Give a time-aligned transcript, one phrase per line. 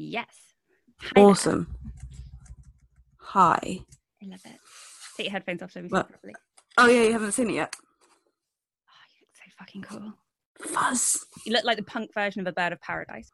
[0.00, 0.54] Yes.
[1.02, 1.20] Hi.
[1.20, 1.66] Awesome.
[3.18, 3.80] Hi.
[4.22, 4.58] I love it.
[5.16, 6.34] Take your headphones off so we can properly.
[6.78, 7.74] Oh yeah, you haven't seen it yet.
[7.76, 10.14] Oh, you look so fucking cool.
[10.58, 11.26] Fuzz.
[11.44, 13.30] You look like the punk version of a bird of paradise.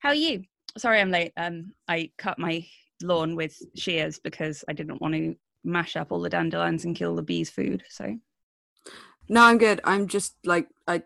[0.00, 0.44] How are you?
[0.76, 1.32] Sorry I'm late.
[1.38, 2.66] Um, I cut my
[3.02, 7.16] lawn with shears because I didn't want to mash up all the dandelions and kill
[7.16, 7.82] the bees' food.
[7.88, 8.18] So
[9.30, 9.80] No, I'm good.
[9.84, 11.02] I'm just like I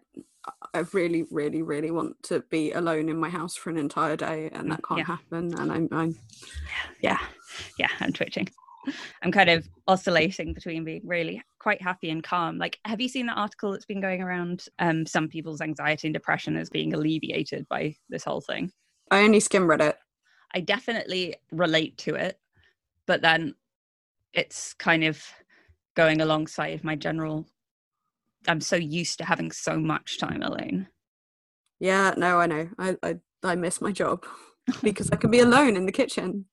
[0.74, 4.50] I really, really, really want to be alone in my house for an entire day
[4.52, 5.04] and that can't Yeah.
[5.04, 5.54] happen.
[5.58, 6.18] And I'm I'm
[7.00, 7.18] yeah,
[7.78, 8.48] yeah, I'm twitching.
[9.22, 12.58] I'm kind of oscillating between being really quite happy and calm.
[12.58, 14.66] Like, have you seen that article that's been going around?
[14.78, 18.70] Um, some people's anxiety and depression is being alleviated by this whole thing.
[19.10, 19.96] I only skim read it.
[20.52, 22.38] I definitely relate to it,
[23.06, 23.54] but then
[24.34, 25.22] it's kind of
[25.94, 27.46] going alongside my general.
[28.48, 30.88] I'm so used to having so much time alone.
[31.80, 32.68] Yeah, no, I know.
[32.78, 34.24] I I, I miss my job
[34.82, 36.46] because I can be alone in the kitchen.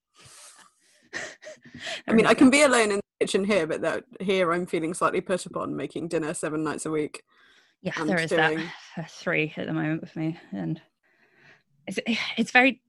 [2.07, 4.93] I mean, I can be alone in the kitchen here, but that here I'm feeling
[4.93, 7.23] slightly put upon making dinner seven nights a week.
[7.81, 10.81] yeah, there is doing- that three at the moment with me, and
[11.87, 11.99] it's
[12.37, 12.81] it's very.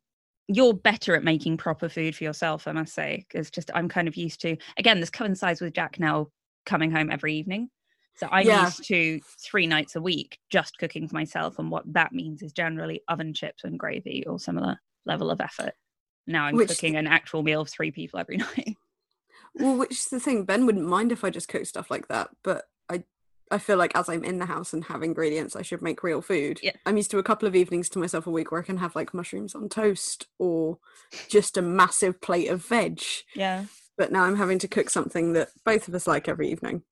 [0.49, 4.09] You're better at making proper food for yourself, I must say, because just I'm kind
[4.09, 4.57] of used to.
[4.77, 6.29] Again, this coincides with Jack now
[6.67, 7.71] coming home every evening,
[8.17, 8.65] so I'm Yeah.
[8.67, 12.53] used to three nights a week just cooking for myself, and what that means is
[12.53, 15.75] generally oven chips and gravy or similar level of effort.
[16.27, 18.77] Now I'm Which- cooking an actual meal of three people every night.
[19.55, 22.31] Well, which is the thing, Ben wouldn't mind if I just cook stuff like that,
[22.43, 23.05] but I
[23.51, 26.23] I feel like as I'm in the house and have ingredients, I should make real
[26.23, 26.59] food.
[26.63, 26.73] Yeah.
[26.87, 28.97] I'm used to a couple of evenings to myself a week where I can have
[28.97, 30.79] like mushrooms on toast or
[31.29, 33.03] just a massive plate of veg.
[33.35, 33.67] yeah.
[33.99, 36.83] But now I'm having to cook something that both of us like every evening.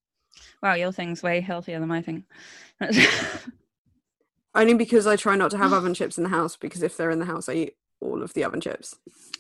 [0.63, 2.25] Wow, your thing's way healthier than my thing.
[4.55, 7.11] Only because I try not to have oven chips in the house because if they're
[7.11, 8.97] in the house, I eat all of the oven chips.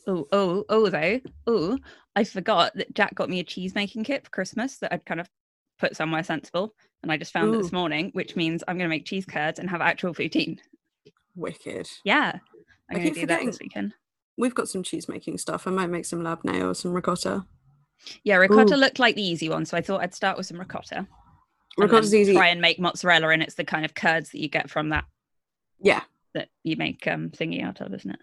[0.06, 1.20] Oh, oh, oh, though.
[1.47, 1.78] Oh,
[2.14, 5.20] I forgot that Jack got me a cheese making kit for Christmas that I'd kind
[5.20, 5.28] of
[5.78, 6.75] put somewhere sensible.
[7.03, 9.59] And I just found it this morning, which means I'm going to make cheese curds
[9.59, 10.59] and have actual poutine.
[11.34, 11.88] Wicked.
[12.04, 12.38] Yeah.
[12.91, 13.94] I I'm going keep to do that this forgetting- weekend.
[14.37, 15.66] We've got some cheese making stuff.
[15.66, 17.44] I might make some labneh or some ricotta.
[18.25, 18.78] Yeah, ricotta Ooh.
[18.78, 19.65] looked like the easy one.
[19.65, 21.06] So I thought I'd start with some ricotta.
[21.78, 22.34] Ricotta's easy.
[22.34, 25.05] Try and make mozzarella, and it's the kind of curds that you get from that
[25.81, 26.03] Yeah.
[26.34, 28.21] that you make um thingy out of, isn't it?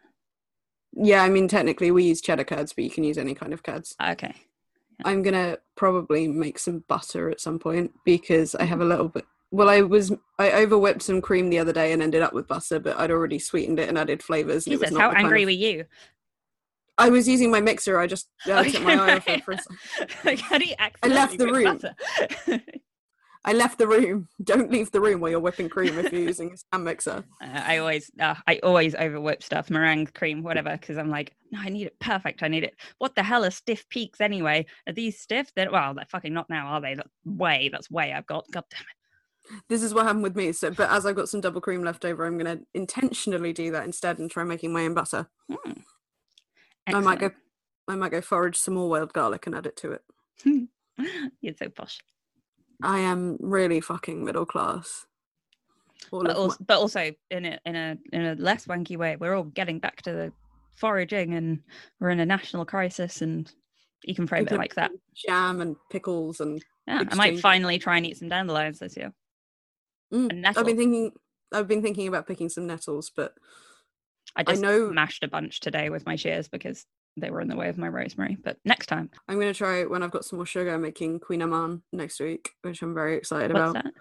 [0.94, 3.64] Yeah, I mean, technically we use cheddar curds, but you can use any kind of
[3.64, 3.96] curds.
[4.04, 4.34] Okay.
[5.06, 9.26] I'm gonna probably make some butter at some point because I have a little bit.
[9.52, 12.48] Well, I was I over whipped some cream the other day and ended up with
[12.48, 14.66] butter, but I'd already sweetened it and added flavors.
[14.66, 15.86] And it was Jesus, not how angry of- were you?
[16.97, 18.00] I was using my mixer.
[18.00, 20.09] I just uh, took my eye off it for a sec.
[20.25, 20.75] like, how do you
[21.08, 21.80] left the room.
[23.47, 24.28] I left the room.
[24.44, 27.24] Don't leave the room while you're whipping cream if you're using a stand mixer.
[27.41, 31.34] Uh, I always, uh, I always over whip stuff, meringue, cream, whatever, because I'm like,
[31.52, 32.41] no, I need it perfect.
[32.41, 32.75] I need it.
[32.97, 34.66] What the hell are stiff peaks anyway?
[34.88, 35.52] Are these stiff?
[35.56, 36.96] They're well, they're fucking not now, are they?
[36.96, 38.46] That's way, that's way I've got.
[38.52, 39.62] God damn it.
[39.69, 40.52] This is what happened with me.
[40.52, 43.85] So, but as I've got some double cream left over, I'm gonna intentionally do that
[43.85, 45.29] instead and try making my own butter.
[46.88, 46.96] Hmm.
[46.96, 47.31] I might go.
[47.88, 50.02] I might go forage some more wild garlic and add it to it.
[51.42, 52.00] You're so posh,
[52.81, 55.06] I am really fucking middle class.
[56.12, 59.16] But of my- also, but also in a in a in a less wanky way.
[59.16, 60.34] We're all getting back to the
[60.76, 61.59] foraging, and
[62.00, 63.52] we're in a national crisis, and
[64.03, 64.92] you can frame it like that.
[65.16, 69.14] Jam and pickles and Yeah, I might finally try and eat some dandelions this year.
[70.14, 71.12] Mm, I've been thinking.
[71.53, 73.34] I've been thinking about picking some nettles, but
[74.38, 76.86] I I just know- mashed a bunch today with my shears because
[77.20, 78.38] they were in the way of my rosemary.
[78.44, 82.20] But next time, I'm gonna try when I've got some more sugar making kouign-amann next
[82.20, 83.84] week, which I'm very excited what's about.
[83.84, 83.94] that?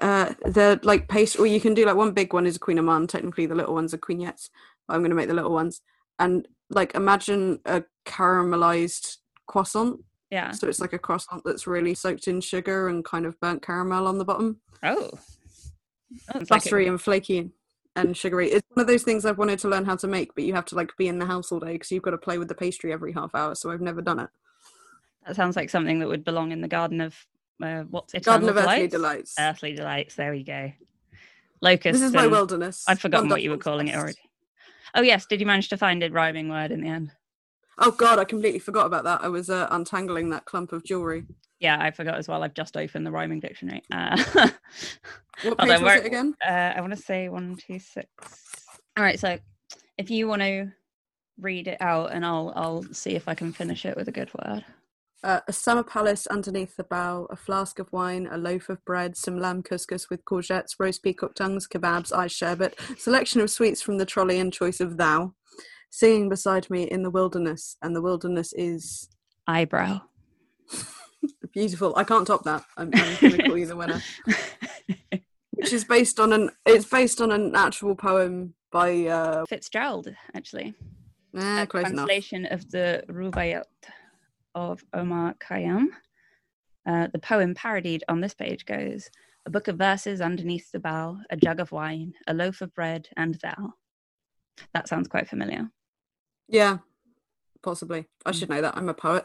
[0.00, 3.08] Uh, the like paste, or you can do like one big one is a kouign-amann.
[3.08, 4.48] Technically, the little ones are kouignettes.
[4.86, 5.82] But I'm gonna make the little ones,
[6.18, 9.16] and like imagine a caramelized
[9.48, 10.00] croissant.
[10.30, 10.52] Yeah.
[10.52, 14.06] So it's like a croissant that's really soaked in sugar and kind of burnt caramel
[14.06, 14.60] on the bottom.
[14.84, 15.10] Oh.
[15.12, 17.50] Oh, it's like buttery and flaky
[17.96, 18.50] and sugary.
[18.50, 20.64] It's one of those things I've wanted to learn how to make, but you have
[20.66, 22.54] to like be in the house all day because you've got to play with the
[22.54, 23.54] pastry every half hour.
[23.54, 24.28] So I've never done it.
[25.26, 27.14] that sounds like something that would belong in the garden of
[27.62, 28.24] uh, what's it?
[28.24, 29.34] Garden of Earthly Delights.
[29.38, 30.14] Earthly delights.
[30.14, 30.72] There we go.
[31.60, 31.92] Locust.
[31.92, 32.84] this is my wilderness.
[32.88, 34.16] I'd forgotten what you were calling it already.
[34.94, 37.12] Oh yes, did you manage to find a rhyming word in the end?
[37.80, 39.22] Oh god, I completely forgot about that.
[39.22, 41.24] I was uh, untangling that clump of jewelry.
[41.60, 42.42] Yeah, I forgot as well.
[42.42, 43.82] I've just opened the rhyming dictionary.
[43.92, 44.22] Uh,
[45.42, 46.34] What page was it again?
[46.46, 48.08] uh, I want to say one, two, six.
[48.96, 49.38] All right, so
[49.98, 50.70] if you want to
[51.38, 54.30] read it out, and I'll I'll see if I can finish it with a good
[54.34, 54.64] word.
[55.22, 59.14] Uh, a summer palace underneath the bough, a flask of wine, a loaf of bread,
[59.16, 63.98] some lamb couscous with courgettes, roast peacock tongues, kebabs, ice sherbet, selection of sweets from
[63.98, 65.34] the trolley, and choice of thou.
[65.90, 69.08] Singing beside me in the wilderness, and the wilderness is
[69.46, 70.00] Eyebrow.
[71.52, 71.94] beautiful.
[71.96, 72.64] I can't top that.
[72.76, 74.00] I'm, I'm going to call you the winner.
[75.52, 80.74] Which is based on an it's based on an actual poem by uh Fitzgerald, actually.
[81.36, 82.06] eh, a close enough.
[82.06, 83.64] translation of the Rubaiyat
[84.54, 85.86] of Omar Khayyam.
[86.88, 89.10] Uh, the poem parodied on this page goes
[89.44, 93.08] A book of verses underneath the bough, a jug of wine, a loaf of bread,
[93.16, 93.74] and thou.
[94.72, 95.68] That sounds quite familiar.
[96.50, 96.78] Yeah,
[97.62, 98.06] possibly.
[98.26, 98.76] I should know that.
[98.76, 99.24] I'm a poet.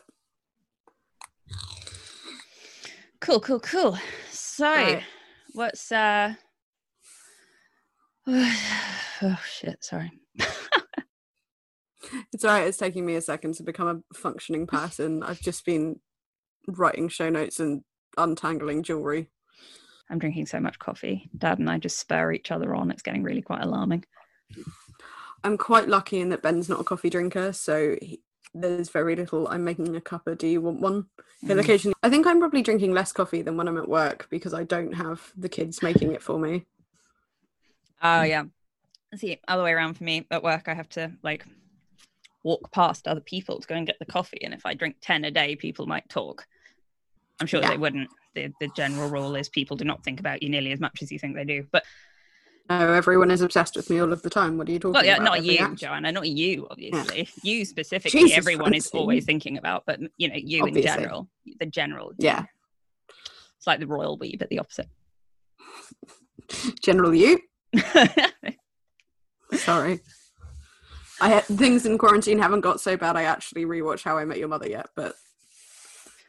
[3.19, 3.97] Cool, cool, cool.
[4.29, 5.03] So, Right.
[5.53, 6.35] what's uh
[8.27, 10.11] oh shit, sorry.
[12.31, 15.23] It's alright, it's taking me a second to become a functioning person.
[15.23, 15.99] I've just been
[16.67, 17.81] writing show notes and
[18.15, 19.29] untangling jewelry.
[20.09, 21.29] I'm drinking so much coffee.
[21.35, 22.91] Dad and I just spur each other on.
[22.91, 24.03] It's getting really quite alarming.
[25.45, 28.19] I'm quite lucky in that Ben's not a coffee drinker, so he,
[28.55, 29.47] there's very little.
[29.47, 30.35] I'm making a cuppa.
[30.37, 31.05] Do you want one?
[31.43, 31.59] Mm.
[31.59, 31.93] occasionally.
[32.01, 34.93] I think I'm probably drinking less coffee than when I'm at work because I don't
[34.93, 36.65] have the kids making it for me.
[38.01, 38.45] Oh yeah.
[39.15, 41.45] See, other way around for me at work, I have to like
[42.43, 44.43] walk past other people to go and get the coffee.
[44.43, 46.47] And if I drink ten a day, people might talk.
[47.39, 47.69] I'm sure Yeah.
[47.69, 48.09] they wouldn't.
[48.33, 51.11] The the general rule is people do not think about you nearly as much as
[51.11, 51.67] you think they do.
[51.71, 51.83] But
[52.69, 54.57] No, everyone is obsessed with me all of the time.
[54.57, 55.25] What are you talking well, yeah, about?
[55.25, 57.29] not you, act- Joanna, not you, obviously.
[57.43, 61.27] You specifically, Jesus, everyone is always thinking about, but you know, you in general,
[61.59, 62.13] the general.
[62.17, 62.45] Yeah,
[63.57, 64.87] It's like the royal we, but the opposite.
[66.81, 67.39] general you.
[69.53, 69.99] Sorry.
[71.21, 73.15] I had, things in quarantine haven't got so bad.
[73.15, 75.13] I actually rewatch How I Met Your Mother yet, but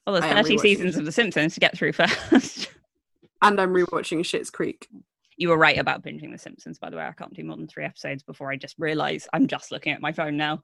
[0.06, 2.68] well, there's 30 seasons of The Simpsons to get through first.
[3.42, 4.88] and I'm rewatching Schitt's Creek.
[5.36, 7.04] You were right about binging The Simpsons, by the way.
[7.04, 10.00] I can't do more than three episodes before I just realize I'm just looking at
[10.00, 10.62] my phone now.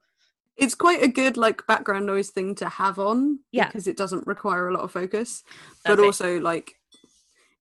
[0.57, 3.67] It's quite a good like background noise thing to have on, Yeah.
[3.67, 5.43] because it doesn't require a lot of focus.
[5.85, 6.05] That's but it.
[6.07, 6.75] also like,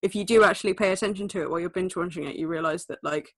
[0.02, 2.86] if you do actually pay attention to it while you're binge watching it, you realize
[2.86, 3.34] that like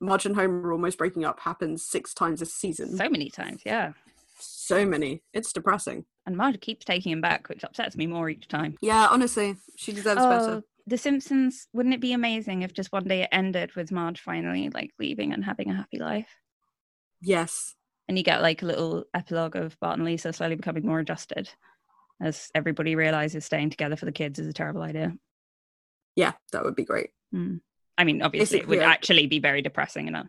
[0.00, 2.96] Marge and Homer almost breaking up happens six times a season.
[2.96, 3.92] So many times, yeah.
[4.38, 5.22] so many.
[5.32, 6.04] It's depressing.
[6.26, 8.76] And Marge keeps taking him back, which upsets me more each time.
[8.80, 10.50] Yeah, honestly, she deserves better.
[10.50, 14.20] Oh, The Simpsons, wouldn't it be amazing if just one day it ended with Marge
[14.20, 16.30] finally like leaving and having a happy life?
[17.20, 17.74] Yes.
[18.08, 21.50] And you get like a little epilogue of Bart and Lisa slowly becoming more adjusted
[22.22, 25.14] as everybody realizes staying together for the kids is a terrible idea.
[26.16, 27.10] Yeah, that would be great.
[27.34, 27.60] Mm.
[27.98, 30.24] I mean, obviously, it would Basically, actually be very depressing and uh,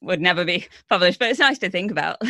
[0.00, 2.22] would never be published, but it's nice to think about.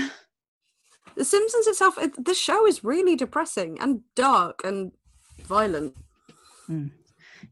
[1.17, 4.93] The Simpsons itself, it, the show is really depressing and dark and
[5.43, 5.97] violent.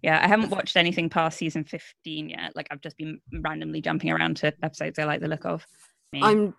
[0.03, 2.55] Yeah, I haven't watched anything past season 15 yet.
[2.55, 5.67] Like, I've just been randomly jumping around to episodes I like the look of.
[6.13, 6.21] Me.
[6.23, 6.55] I'm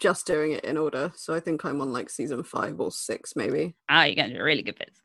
[0.00, 3.34] just doing it in order, so I think I'm on like season five or six,
[3.36, 3.74] maybe.
[3.88, 5.00] Ah, you're getting really good bits.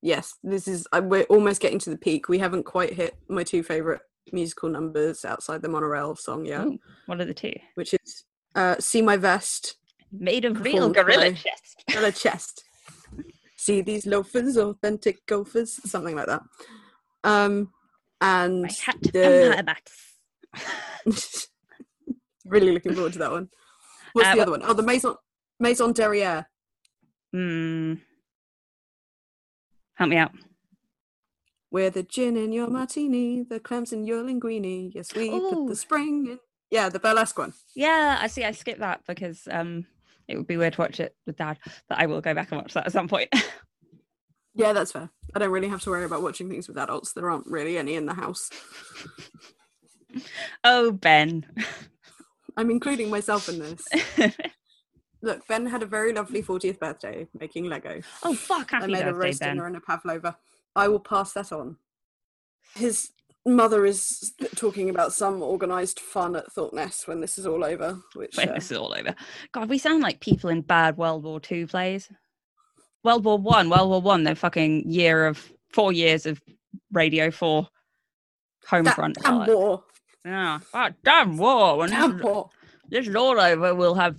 [0.00, 0.86] Yes, this is.
[0.92, 2.28] I, we're almost getting to the peak.
[2.28, 4.00] We haven't quite hit my two favorite
[4.32, 7.52] musical numbers outside the monorail song yet, Ooh, what are the two?
[7.76, 8.24] which is
[8.56, 9.76] uh, "See My Vest,"
[10.10, 11.84] Made of real gorilla by- chest.
[11.96, 12.64] on a chest.
[13.62, 16.42] See these loafers, authentic gophers, something like that.
[17.22, 17.70] Um,
[18.20, 19.68] and My hat the- and
[22.44, 23.50] really looking forward to that one.
[24.14, 24.62] What's Uh, the other one?
[24.64, 25.14] Oh, the Maison
[25.60, 26.44] Maison Derriere.
[27.32, 27.94] Hmm.
[29.94, 30.32] Help me out.
[31.70, 34.90] We're the gin in your martini, the clams in your linguine.
[34.92, 36.38] Yes, we put the spring in.
[36.72, 37.54] Yeah, the burlesque one.
[37.76, 38.42] Yeah, I see.
[38.42, 39.86] I skipped that because um,
[40.32, 41.58] it would be weird to watch it with dad,
[41.88, 43.32] but I will go back and watch that at some point.
[44.54, 45.10] Yeah, that's fair.
[45.34, 47.12] I don't really have to worry about watching things with adults.
[47.12, 48.50] There aren't really any in the house.
[50.64, 51.46] oh, Ben.
[52.56, 53.82] I'm including myself in this.
[55.22, 58.00] Look, Ben had a very lovely 40th birthday making Lego.
[58.24, 58.74] oh, fuck.
[58.74, 59.48] I made a birthday, roast Ben.
[59.50, 60.36] dinner and a pavlova.
[60.76, 61.76] I will pass that on.
[62.74, 63.10] His
[63.44, 67.98] mother is talking about some organised fun at Thought Nest when this is all over,
[68.14, 69.14] which when uh, this is all over.
[69.52, 72.08] God, we sound like people in bad World War Two plays.
[73.04, 76.40] World War One, World War One, the fucking year of four years of
[76.92, 77.68] Radio Four
[78.66, 79.16] home that front.
[79.22, 79.82] damn war,
[80.24, 81.78] Yeah, oh, damn war.
[81.78, 82.50] When damn this, war.
[82.88, 84.16] this is all over, we'll have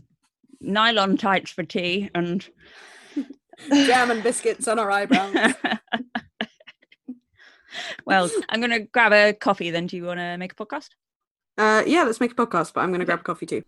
[0.59, 2.45] nylon tights for tea and
[3.69, 5.53] Jam and biscuits on our eyebrows.
[8.05, 9.71] Well, I'm gonna grab a coffee.
[9.71, 10.89] Then, do you want to make a podcast?
[11.57, 13.63] Uh, yeah, let's make a podcast, but I'm going to grab a coffee too.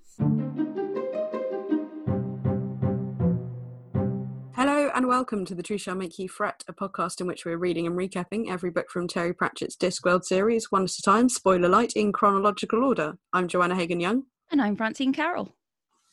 [4.55, 7.57] Hello and welcome to The Truth Shall Make You Fret, a podcast in which we're
[7.57, 11.67] reading and recapping every book from Terry Pratchett's Discworld series, one at a time, spoiler
[11.69, 13.17] light, in chronological order.
[13.33, 14.23] I'm Joanna Hagan Young.
[14.49, 15.53] And I'm Francine Carroll.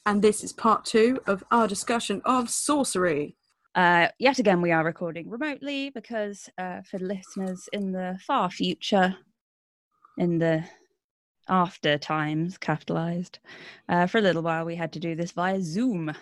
[0.04, 3.36] and this is part two of our discussion of Sourcery.
[3.74, 8.50] Uh, yet again, we are recording remotely because uh, for the listeners in the far
[8.50, 9.16] future,
[10.18, 10.62] in the
[11.48, 13.38] after times, capitalized,
[13.88, 16.12] uh, for a little while we had to do this via Zoom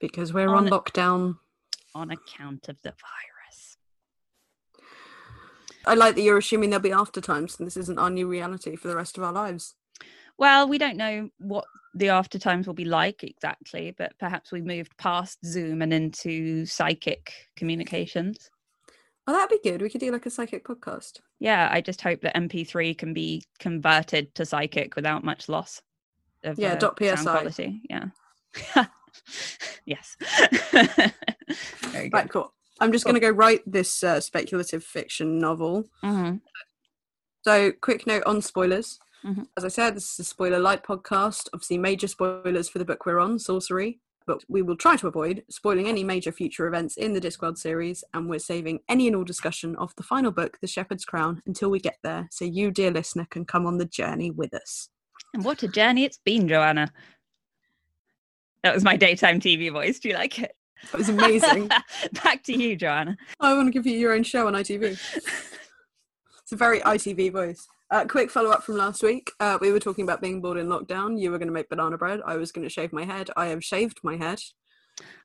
[0.00, 1.36] Because we're on, On- lockdown.
[1.94, 3.76] on account of the virus.
[5.86, 8.74] I like that you're assuming there'll be after times and this isn't our new reality
[8.74, 9.74] for the rest of our lives.
[10.38, 11.64] Well, we don't know what
[11.94, 16.66] the after times will be like exactly, but perhaps we moved past Zoom and into
[16.66, 18.50] psychic communications.
[19.26, 19.80] Oh, that'd be good.
[19.80, 21.20] We could do like a psychic podcast.
[21.38, 25.80] Yeah, I just hope that MP3 can be converted to psychic without much loss
[26.42, 27.30] of Yeah, uh, dot sound PSI.
[27.32, 27.80] quality.
[27.88, 28.04] Yeah.
[29.86, 30.16] yes.
[30.72, 32.12] Very good.
[32.12, 32.52] Right, cool.
[32.80, 33.12] I'm just Cool.
[33.12, 35.84] going to go write this uh, speculative fiction novel.
[36.02, 36.40] Mhm.
[37.44, 38.98] So, quick note on spoilers.
[39.24, 39.46] Mhm.
[39.56, 41.48] As I said, this is a spoiler light podcast.
[41.52, 43.98] Obviously, major spoilers for the book we're on, Sourcery.
[44.26, 48.02] But we will try to avoid spoiling any major future events in the Discworld series,
[48.14, 51.68] and we're saving any and all discussion of the final book, The Shepherd's Crown, until
[51.70, 54.88] we get there, so you, dear listener, can come on the journey with us.
[55.34, 56.90] And what a journey it's been, Joanna.
[58.62, 59.98] That was my daytime TV voice.
[59.98, 60.52] Do you like it?
[60.90, 61.68] That was amazing.
[62.24, 63.18] Back to you, Joanna.
[63.40, 64.98] I want to give you your own show on ITV.
[66.42, 67.66] It's a very ITV voice.
[67.90, 69.30] Uh, quick follow up from last week.
[69.40, 71.18] Uh, we were talking about being bored in lockdown.
[71.20, 72.20] You were going to make banana bread.
[72.24, 73.30] I was going to shave my head.
[73.36, 74.40] I have shaved my head.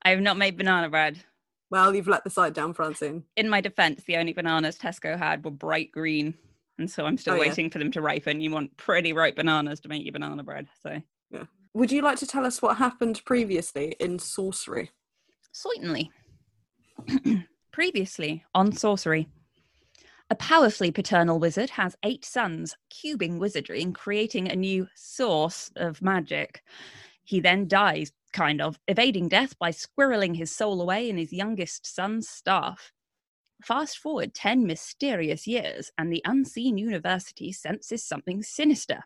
[0.04, 1.20] I have not made banana bread.
[1.72, 3.24] Well, you've let the side down, Francine.
[3.38, 6.34] In my defense, the only bananas Tesco had were bright green.
[6.78, 7.50] And so I'm still Oh, yeah.
[7.50, 8.42] waiting for them to ripen.
[8.42, 10.68] You want pretty ripe bananas to make your banana bread.
[10.82, 11.02] So,
[11.32, 11.44] yeah.
[11.74, 14.90] Would you like to tell us what happened previously in Sourcery?
[15.52, 16.12] certainly.
[17.72, 19.28] Previously on Sourcery,
[20.30, 26.02] a powerfully paternal wizard has eight sons, cubing wizardry and creating a new source of
[26.02, 26.62] magic.
[27.24, 31.86] He then dies, kind of, evading death by squirreling his soul away in his youngest
[31.86, 32.92] son's staff.
[33.64, 39.02] Fast forward 10 mysterious years, and the unseen university senses something sinister.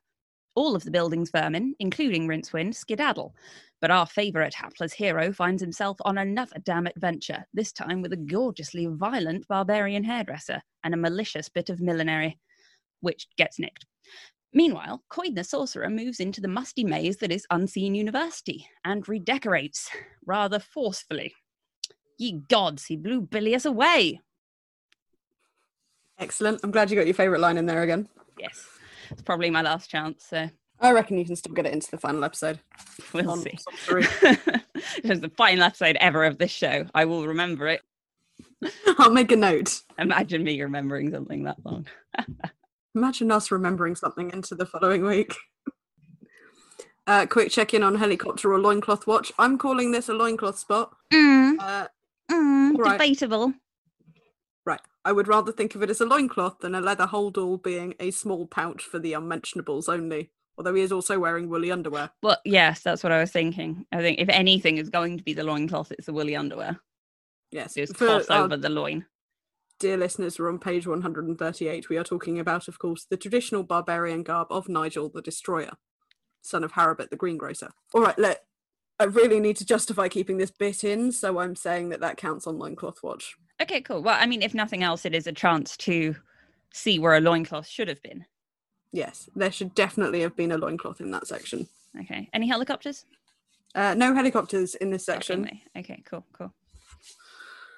[0.56, 3.34] All of the building's vermin, including Rincewind, skedaddle.
[3.84, 8.16] But our favourite hapless hero finds himself on another damn adventure, this time with a
[8.16, 12.40] gorgeously violent barbarian hairdresser and a malicious bit of millinery,
[13.02, 13.86] which gets nicked.
[14.54, 19.90] Meanwhile, Coin the Sorcerer moves into the musty maze that is Unseen University and redecorates,
[20.26, 21.34] rather forcefully.
[22.18, 24.22] Ye gods, he blew Billias away!
[26.20, 26.62] Excellent.
[26.64, 28.08] I'm glad you got your favourite line in there again.
[28.40, 28.66] Yes,
[29.10, 30.50] it's probably my last chance, so
[30.84, 32.60] I reckon you can still get it into the final episode.
[33.14, 33.58] we'll on see.
[33.58, 34.04] sorcery.
[34.24, 36.86] it was the final episode ever of this show.
[36.94, 37.82] I will remember it.
[39.00, 39.82] I'll make a note.
[39.98, 41.88] Imagine me remembering something that long.
[42.96, 45.34] Imagine us remembering something into the following week.
[47.08, 49.32] Uh, quick check in on helicopter or loincloth watch.
[49.40, 50.94] I'm calling this a loincloth spot.
[51.14, 51.88] Mm, Uh,
[52.32, 52.92] mm, all right.
[53.00, 53.54] Debatable.
[54.66, 54.80] right.
[55.06, 58.12] I would rather think of it as a loincloth than a leather holdall being a
[58.12, 60.32] small pouch for the unmentionables only.
[60.58, 62.12] Although he is also wearing woolly underwear.
[62.22, 63.86] Well, yes, that's what I was thinking.
[63.92, 66.80] I think if anything is going to be the loincloth, it's the woolly underwear.
[67.52, 67.74] Yes.
[67.74, 69.06] Just For cloth over the loin.
[69.80, 71.90] dear listeners, we're on page 138.
[71.90, 75.72] We are talking about, of course, the traditional barbarian garb of Nigel the Destroyer,
[76.42, 77.70] son of Harebut the Greengrocer.
[77.94, 78.44] All right, let.
[79.00, 82.46] I really need to justify keeping this bit in, so I'm saying that that counts
[82.46, 83.36] on loincloth watch.
[83.60, 84.04] Okay, cool.
[84.04, 86.16] Well, I mean, if nothing else, it is a chance to
[86.72, 88.24] see where a loincloth should have been.
[88.94, 91.68] Yes, there should definitely have been a loincloth in that section.
[92.00, 92.30] Okay.
[92.32, 93.06] Any helicopters?
[93.76, 95.50] Uh, no helicopters in this section.
[95.76, 96.54] Okay, cool, cool.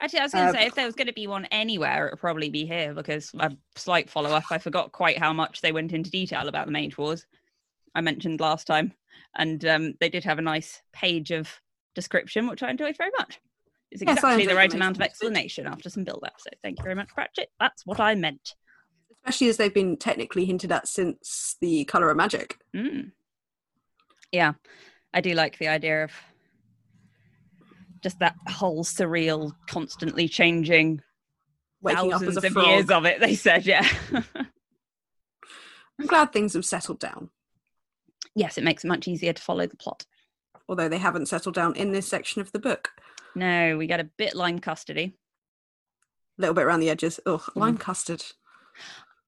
[0.02, 2.08] Actually, I was going to Uh, say if there was going to be one anywhere,
[2.08, 4.44] it would probably be here because a slight follow up.
[4.52, 7.26] I forgot quite how much they went into detail about the Mage Wars.
[7.96, 8.92] I mentioned last time,
[9.38, 11.50] and um, they did have a nice page of
[11.96, 13.40] description, which I enjoyed very much.
[13.90, 16.34] It's exactly the the right amount of explanation after some build up.
[16.40, 17.52] So thank you very much, Pratchett.
[17.58, 18.56] That's what I meant.
[19.26, 22.58] Especially as they've been technically hinted at since the Colour of Magic.
[22.76, 23.12] Mm.
[24.32, 24.54] Yeah,
[25.14, 26.12] I do like the idea of
[28.04, 31.02] just that whole surreal, constantly changing
[31.82, 32.68] Waking up thousands as a of frog.
[32.68, 33.20] years of it.
[33.20, 33.88] They said, yeah.
[36.00, 37.30] I'm glad things have settled down,
[38.36, 40.06] yes, it makes it much easier to follow the plot.
[40.68, 42.90] although they haven't settled down in this section of the book.
[43.34, 45.16] No, we get a bit line custody.
[46.38, 47.20] A little bit around the edges.
[47.26, 47.56] Ugh, Mm.
[47.56, 48.24] lime custard.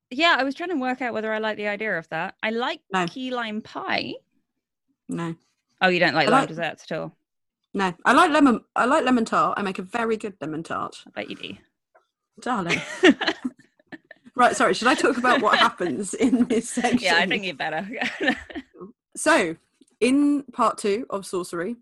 [0.10, 2.36] Yeah, I was trying to work out whether I like the idea of that.
[2.42, 3.06] I like No.
[3.08, 4.14] key lime pie.
[5.10, 5.36] No,
[5.82, 7.16] Oh, you don't like I lime like- desserts at all?
[7.74, 7.94] no.
[8.06, 8.62] I like lemon.
[8.76, 9.58] I like lemon tart.
[9.58, 11.58] I make a very good lemon tart, I bet you do.
[12.42, 12.80] darling.
[14.36, 14.56] right.
[14.56, 14.74] Sorry.
[14.74, 17.00] Should I talk about what happens in this section?
[17.02, 17.88] yeah, I think you better.
[19.16, 19.56] So,
[20.00, 21.76] In part two of Sourcery,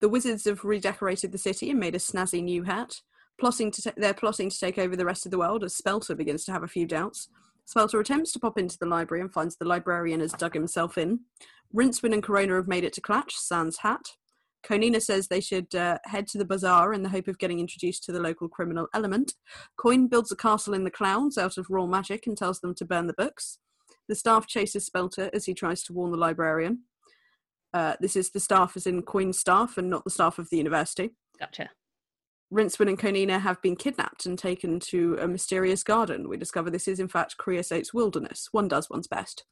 [0.00, 3.00] the wizards have redecorated the city and made a snazzy new hat.
[3.38, 6.16] Plotting to ta- they're plotting to take over the rest of the world as Spelter
[6.16, 7.28] begins to have a few doubts.
[7.70, 11.20] Spelter attempts to pop into the library and finds the librarian has dug himself in.
[11.72, 14.04] Rincewind and Conina have made it to Klatch, Sans hat.
[14.64, 18.02] Conina says they should uh, head to the bazaar in the hope of getting introduced
[18.02, 19.34] to the local criminal element.
[19.76, 22.84] Coin builds a castle in the clouds out of raw magic and tells them to
[22.84, 23.58] burn the books.
[24.08, 26.80] The staff chases Spelter as he tries to warn the librarian.
[27.72, 30.56] Uh, this is the staff as in Coin's staff and not the staff of the
[30.56, 31.10] university.
[31.38, 31.70] Gotcha.
[32.52, 36.28] Rincewind and Conina have been kidnapped and taken to a mysterious garden.
[36.28, 38.48] We discover this is, in fact, Creosote's wilderness.
[38.50, 39.44] One does one's best.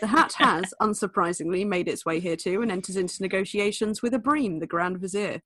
[0.00, 4.60] The hat has, unsurprisingly, made its way here too and enters into negotiations with Abrim,
[4.60, 5.42] the Grand Vizier.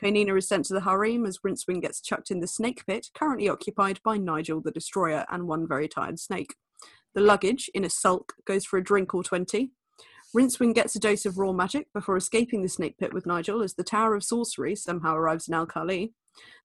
[0.00, 3.48] Conina is sent to the harem as Rincewind gets chucked in the snake pit, currently
[3.48, 6.54] occupied by Nigel the Destroyer and one very tired snake.
[7.14, 9.72] The luggage, in a sulk, goes for a drink or twenty.
[10.34, 13.74] Rincewind gets a dose of raw magic before escaping the snake pit with Nigel as
[13.74, 16.12] the Tower of Sorcery somehow arrives in Al Khali.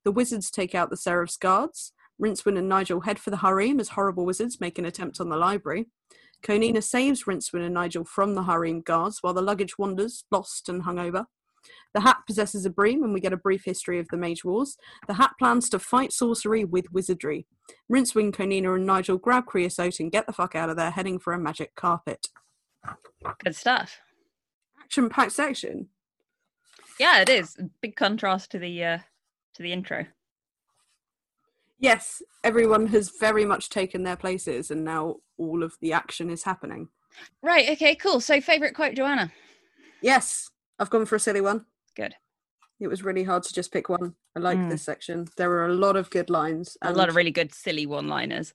[0.03, 1.93] The wizards take out the Seriph's guards.
[2.19, 5.37] Rincewind and Nigel head for the harem as horrible wizards make an attempt on the
[5.37, 5.85] library.
[6.41, 10.83] Conina saves Rincewind and Nigel from the harem guards while the luggage wanders, lost and
[10.83, 11.25] hungover.
[11.93, 14.77] The hat possesses Abrim, and we get a brief history of the Mage Wars.
[15.07, 17.45] The hat plans to fight sorcery with wizardry.
[17.91, 21.33] Rincewind, Conina, and Nigel grab Creosote and get the fuck out of there, heading for
[21.33, 22.29] a magic carpet.
[23.43, 23.99] Good stuff.
[24.83, 25.89] Action packed section.
[26.99, 27.55] Yeah, it is.
[27.81, 28.97] Big contrast to the uh
[29.55, 30.05] to the intro.
[31.79, 36.43] Yes, everyone has very much taken their places, and now all of the action is
[36.43, 36.89] happening.
[37.41, 38.19] Right, okay, cool.
[38.19, 39.31] So favourite quote, Joanna.
[40.01, 41.65] Yes, I've gone for a silly one.
[41.95, 42.15] Good.
[42.79, 44.15] It was really hard to just pick one.
[44.35, 44.69] I like Mm.
[44.69, 45.27] this section.
[45.37, 46.77] There were a lot of good lines.
[46.81, 48.53] A lot of really good silly one liners.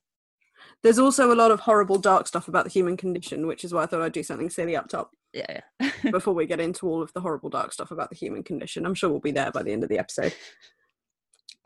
[0.83, 3.83] There's also a lot of horrible, dark stuff about the human condition, which is why
[3.83, 5.61] I thought I'd do something silly up top Yeah.
[5.79, 5.91] yeah.
[6.11, 8.85] before we get into all of the horrible, dark stuff about the human condition.
[8.85, 10.33] I'm sure we'll be there by the end of the episode.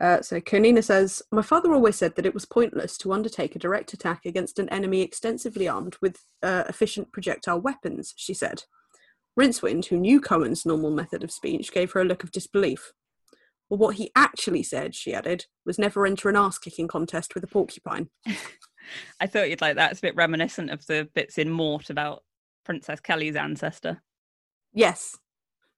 [0.00, 3.58] Uh, so Conina says, My father always said that it was pointless to undertake a
[3.58, 8.64] direct attack against an enemy extensively armed with uh, efficient projectile weapons, she said.
[9.38, 12.92] Rincewind, who knew Cohen's normal method of speech, gave her a look of disbelief.
[13.68, 17.44] Well, what he actually said, she added, was never enter an ass kicking contest with
[17.44, 18.08] a porcupine.
[19.20, 19.90] I thought you'd like that.
[19.90, 22.24] It's a bit reminiscent of the bits in Mort about
[22.64, 24.02] Princess Keli's ancestor.
[24.72, 25.18] Yes,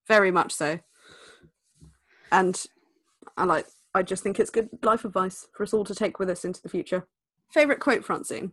[0.09, 0.79] very much so.
[2.31, 2.63] And
[3.37, 6.31] I like I just think it's good life advice for us all to take with
[6.31, 7.07] us into the future.
[7.51, 8.53] Favorite quote, Francine?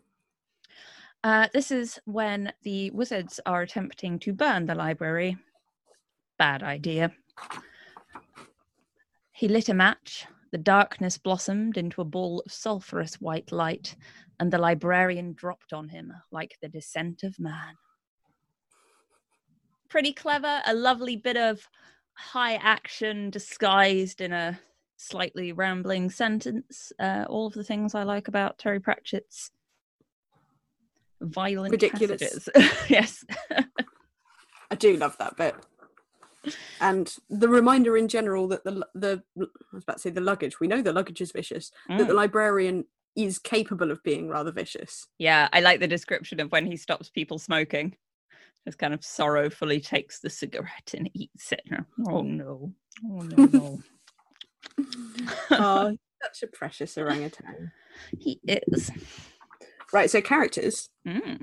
[1.24, 5.38] Uh, this is when the wizards are attempting to burn the library.
[6.38, 7.12] Bad idea.
[9.32, 10.28] He lit a match.
[10.52, 13.96] The darkness blossomed into a ball of sulphurous white light,
[14.40, 17.76] and the librarian dropped on him like the descent of man.
[19.90, 21.68] Pretty clever, a lovely bit of
[22.14, 24.60] high action disguised in a
[24.98, 26.92] slightly rambling sentence.
[27.00, 29.52] Uh, all of the things I like about Terry Pratchett's
[31.22, 32.50] violent Ridiculous.
[32.90, 33.24] yes.
[34.72, 35.56] I do love that bit.
[36.80, 40.60] And the reminder in general that the the I was about to say the luggage.
[40.60, 41.72] We know the luggage is vicious.
[41.90, 42.16] That the Mm.
[42.16, 45.08] librarian is capable of being rather vicious.
[45.18, 47.98] Yeah, I like the description of when he stops people smoking.
[48.66, 51.64] Just kind of sorrowfully takes the cigarette and eats it.
[52.08, 52.74] Oh no.
[53.06, 53.80] Oh no, no.
[55.52, 57.72] oh, such a precious orangutan.
[58.18, 58.92] he is.
[59.92, 60.90] Right, so characters.
[61.08, 61.42] Mm.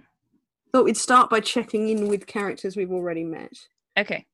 [0.73, 3.53] Thought we'd start by checking in with characters we've already met.
[3.99, 4.27] Okay.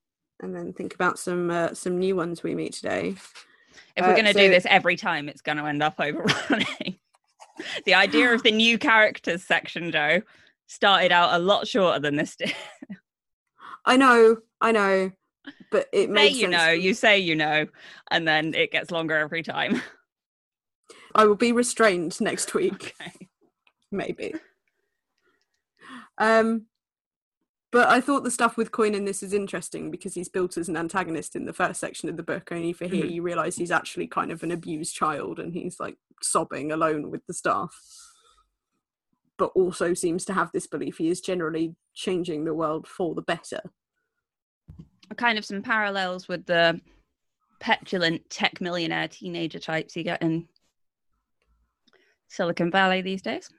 [0.43, 3.15] And then think about some uh, some new ones we meet today.
[3.97, 5.95] If we're Uh, going to so- do this every time, it's going to end up
[6.01, 6.99] overrunning.
[7.87, 10.23] the idea of the new characters section, Joe,
[10.67, 12.55] started out a lot shorter than this did.
[13.85, 15.11] I know, I know,
[15.71, 17.67] but it made you know, you say you know,
[18.11, 19.81] and then it gets longer every time.
[21.15, 23.29] I will be restrained next week, Okay.
[23.91, 24.35] maybe.
[26.19, 26.67] Um,
[27.73, 30.69] but I thought the stuff with Coin in this is interesting because he's built as
[30.69, 32.53] an antagonist in the first section of the book.
[32.53, 33.11] Only for here, Mhm.
[33.13, 37.27] you realise he's actually kind of an abused child, and he's like sobbing alone with
[37.27, 37.75] the staff.
[39.39, 43.23] But also seems to have this belief he is generally changing the world for the
[43.23, 43.61] better.
[45.19, 46.81] kind of some parallels with the
[47.61, 50.49] petulant tech millionaire teenager types you get in
[52.29, 53.51] Silicon Valley these days.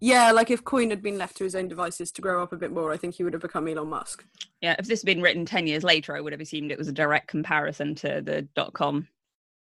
[0.00, 2.56] Yeah, like if Coin had been left to his own devices to grow up a
[2.56, 4.24] bit more, I think he would have become Elon Musk.
[4.60, 6.88] Yeah, if this had been written 10 years later, I would have assumed it was
[6.88, 9.08] a direct comparison to the dot com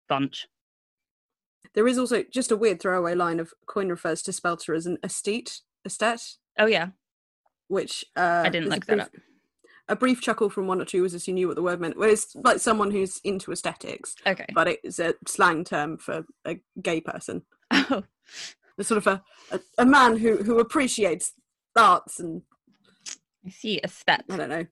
[0.08, 0.48] bunch.
[1.74, 4.98] There is also just a weird throwaway line of Coin refers to Spelter as an
[5.04, 6.90] aesthete, aesthete, Oh, yeah.
[7.68, 9.12] which uh, I didn't look that brief- up.
[9.88, 11.98] a brief chuckle from one or two was as you knew what the word meant.
[11.98, 14.46] Well, it's like someone who's into aesthetics, Okay.
[14.54, 17.44] but it's a slang term for a gay person.
[17.92, 18.04] Oh,
[18.80, 21.34] It's sort of a, a, a man who, who appreciates
[21.76, 22.42] arts and
[23.46, 23.80] I see.
[23.84, 24.24] Aestet.
[24.30, 24.66] I don't know.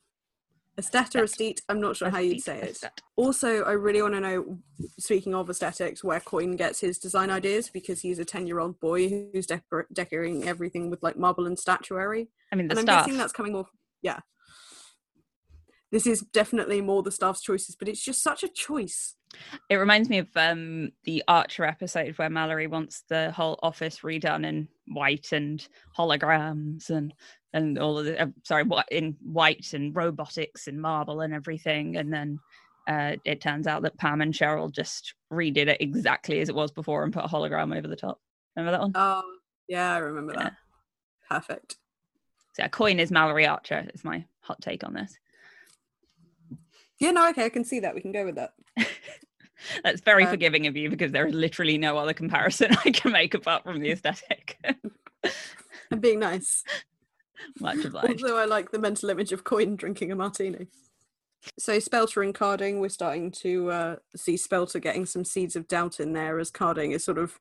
[0.80, 2.84] Aesthete or aesthete, I'm not sure how you'd say it.
[3.16, 4.60] Also, I really want to know,
[5.00, 8.80] speaking of aesthetics, where Coin gets his design ideas because he's a 10 year old
[8.80, 12.30] boy who's decor- decorating everything with like marble and statuary.
[12.52, 13.06] I mean, the and I'm staff.
[13.06, 13.66] guessing that's coming more.
[14.04, 14.20] Yeah.
[15.92, 19.16] This is definitely more the staff's choices, but it's just such a choice.
[19.70, 24.46] It reminds me of um, the Archer episode where Mallory wants the whole office redone
[24.46, 25.66] in white and
[25.98, 27.14] holograms and
[27.54, 31.96] and all of the uh, sorry what in white and robotics and marble and everything
[31.98, 32.40] and then
[32.88, 36.72] uh, it turns out that Pam and Cheryl just redid it exactly as it was
[36.72, 38.20] before and put a hologram over the top.
[38.56, 38.92] Remember that one?
[38.96, 39.24] Oh,
[39.68, 40.44] yeah, I remember Yeah.
[40.44, 40.54] that.
[41.30, 41.76] Perfect.
[42.54, 45.18] So a coin is Mallory Archer is my hot take on this.
[47.00, 47.94] Yeah, no, okay, I can see that.
[47.96, 48.54] We can go with that.
[49.84, 53.12] That's very Uh, forgiving of you because there is literally no other comparison I can
[53.12, 54.58] make apart from the aesthetic.
[55.92, 56.64] I'm being nice.
[57.60, 58.24] Much obliged.
[58.24, 60.68] Also, I like the mental image of Coin drinking a martini.
[61.58, 66.00] So, Spelter and Carding, we're starting to uh, see Spelter getting some seeds of doubt
[66.00, 67.40] in there as Carding is sort of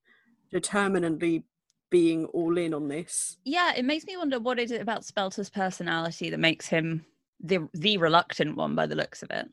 [0.50, 1.44] determinedly
[1.90, 3.36] being all in on this.
[3.44, 7.04] Yeah, it makes me wonder what is it about Spelter's personality that makes him
[7.40, 9.48] the the reluctant one by the looks of it.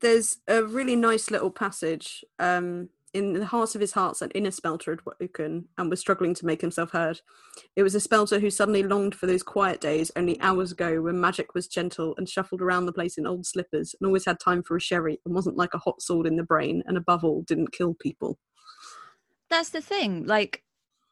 [0.00, 4.50] There's a really nice little passage um, in the heart of his hearts an inner
[4.50, 7.20] Spelter had woken and was struggling to make himself heard.
[7.76, 11.20] It was a Spelter who suddenly longed for those quiet days only hours ago when
[11.20, 14.62] magic was gentle and shuffled around the place in old slippers and always had time
[14.62, 17.42] for a sherry and wasn't like a hot sword in the brain and above all
[17.42, 18.38] didn't kill people.
[19.50, 20.24] That's the thing.
[20.24, 20.62] Like,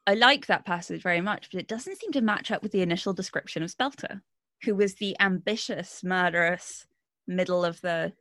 [0.06, 2.80] I like that passage very much, but it doesn't seem to match up with the
[2.80, 4.22] initial description of Spelter,
[4.64, 6.86] who was the ambitious, murderous,
[7.26, 8.12] middle of the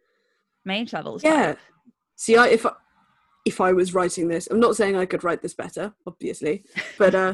[0.65, 1.23] mage levels.
[1.23, 1.47] Yeah.
[1.47, 1.59] type.
[2.15, 2.71] See, I, if I,
[3.45, 6.63] if I was writing this, I'm not saying I could write this better, obviously,
[6.97, 7.33] but uh,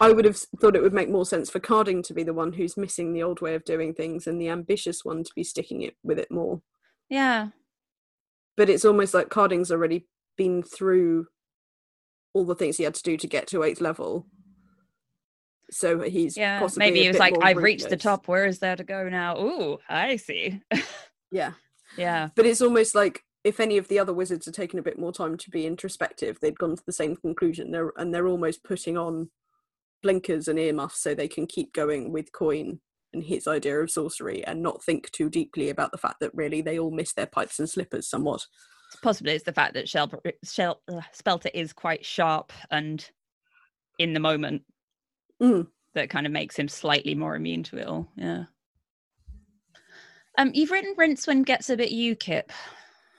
[0.00, 2.52] I would have thought it would make more sense for Carding to be the one
[2.52, 5.82] who's missing the old way of doing things, and the ambitious one to be sticking
[5.82, 6.60] it with it more.
[7.08, 7.48] Yeah.
[8.56, 10.06] But it's almost like Carding's already
[10.36, 11.26] been through
[12.34, 14.26] all the things he had to do to get to eighth level.
[15.72, 16.58] So he's Yeah.
[16.60, 18.28] possibly Maybe he was like, I've reached the top.
[18.28, 19.38] Where is there to go now?
[19.38, 20.60] Ooh, I see.
[21.34, 21.52] Yeah,
[21.96, 22.28] yeah.
[22.36, 25.12] but it's almost like if any of the other wizards had taken a bit more
[25.14, 27.70] time to be introspective, they'd gone to the same conclusion.
[27.70, 29.30] They're and they're almost putting on
[30.02, 32.80] blinkers and earmuffs so they can keep going with Coin
[33.14, 36.60] and his idea of sorcery and not think too deeply about the fact that really
[36.60, 38.44] they all miss their pipes and slippers somewhat.
[39.02, 40.12] Possibly it's the fact that Shel-
[40.44, 43.08] Shel- uh, Spelter is quite sharp and
[43.98, 44.64] in the moment
[45.42, 45.66] Mm.
[45.94, 48.08] that kind of makes him slightly more immune to it all.
[48.16, 48.44] Yeah.
[50.38, 52.44] Um, you've written Rincewind gets a bit UKIP.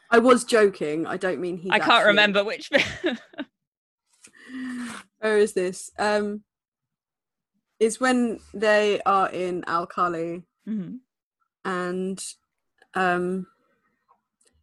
[0.09, 1.05] I was joking.
[1.05, 1.69] I don't mean he.
[1.71, 2.85] I can't remember which bit.
[5.19, 5.91] Where is this?
[5.99, 6.43] Um,
[7.79, 10.99] it's when they are in Al Khali Mhm.
[11.65, 12.23] and
[12.93, 13.47] um,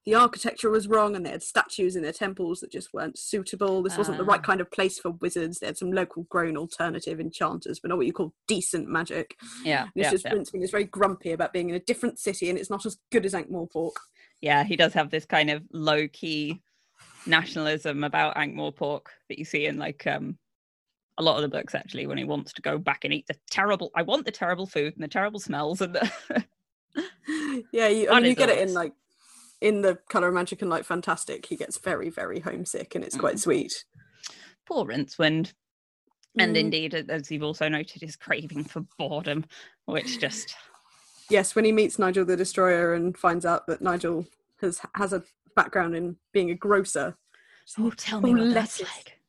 [0.07, 3.83] the architecture was wrong and they had statues in their temples that just weren't suitable.
[3.83, 4.43] This wasn't the right Ah.
[4.47, 5.59] kind of place for wizards.
[5.59, 9.37] They had some local grown alternative enchanters, but not what you call decent magic.
[9.65, 10.61] Yeah, And it's yeah, just yeah.
[10.63, 13.35] Is very grumpy about being in a different city and it's not as good as
[13.35, 13.93] Ankh-Morpork.
[14.41, 16.63] yeah, he does have this kind of low key
[17.27, 20.39] nationalism about Ankh-Morpork that you see in like um
[21.19, 23.37] a lot of the books actually when he wants to go back and eat the
[23.51, 26.11] terrible I want the terrible food and the terrible smells and the
[27.73, 28.93] yeah, you, I mean, you get it in like
[29.61, 31.47] in the color of magic and Light fantastic.
[31.47, 33.41] He gets very, very homesick, and it's quite Mm.
[33.41, 33.85] sweet.
[34.67, 35.53] poor Rincewind.
[36.39, 36.61] And Mm.
[36.61, 39.45] indeed, as you've also noted, his craving for boredom,
[39.87, 40.55] which just
[41.29, 44.27] yes, when he meets Nigel the Destroyer and finds out that Nigel
[44.61, 45.25] has has a
[45.57, 47.17] background in being a grocer.
[47.79, 49.21] oh, tell me Oh, what that's like.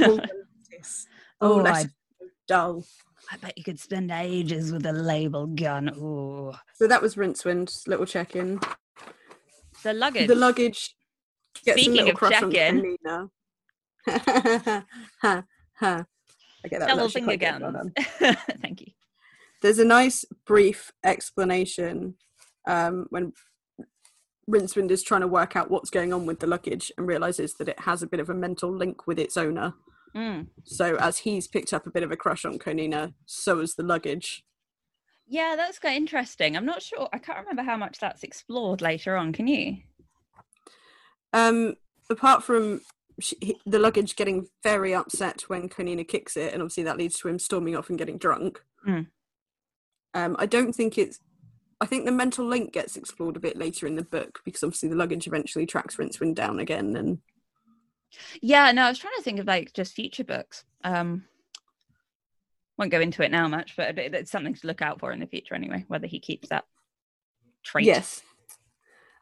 [0.00, 0.20] Oh,
[0.70, 1.06] lettuce.
[1.40, 1.86] Oh, Oh, I-
[2.46, 2.84] dull.
[3.32, 5.90] I bet you could spend ages with a label gun.
[5.98, 7.86] Oh, So that was Rincewind.
[7.88, 8.60] Little check in.
[9.86, 10.26] The luggage.
[10.26, 10.96] The luggage
[11.64, 12.50] gets Speaking a little of crush on
[15.22, 15.44] ha,
[15.74, 16.04] ha.
[16.66, 17.62] Okay, that was Double finger good.
[17.62, 17.90] Well
[18.60, 18.88] Thank you.
[19.62, 22.14] there's a nice brief explanation
[22.66, 23.32] um, when
[24.50, 27.68] Rincewind is trying to work out what's going on with the luggage and realizes that
[27.68, 29.74] it has a bit of a mental link with its owner.
[30.16, 30.48] Mm.
[30.64, 33.84] So as he's picked up a bit of a crush on Conina, so has the
[33.84, 34.42] luggage.
[35.28, 36.56] Yeah, that's quite interesting.
[36.56, 37.08] I'm not sure.
[37.12, 39.32] I can't remember how much that's explored later on.
[39.32, 39.78] Can you?
[41.32, 41.74] Um,
[42.08, 42.80] apart from
[43.20, 47.18] sh he- the luggage getting very upset when Conina kicks it, and obviously that leads
[47.18, 48.62] to him storming off and getting drunk.
[48.86, 49.08] Mm.
[50.14, 51.18] Um, I don't think it's
[51.80, 54.88] I think the mental link gets explored a bit later in the book because obviously
[54.88, 57.18] the luggage eventually tracks Rincewind down again and
[58.40, 60.64] Yeah, no, I was trying to think of like just future books.
[60.84, 61.24] Um
[62.78, 65.26] won't go into it now much, but it's something to look out for in the
[65.26, 66.64] future anyway, whether he keeps that
[67.62, 67.86] trait.
[67.86, 68.22] Yes.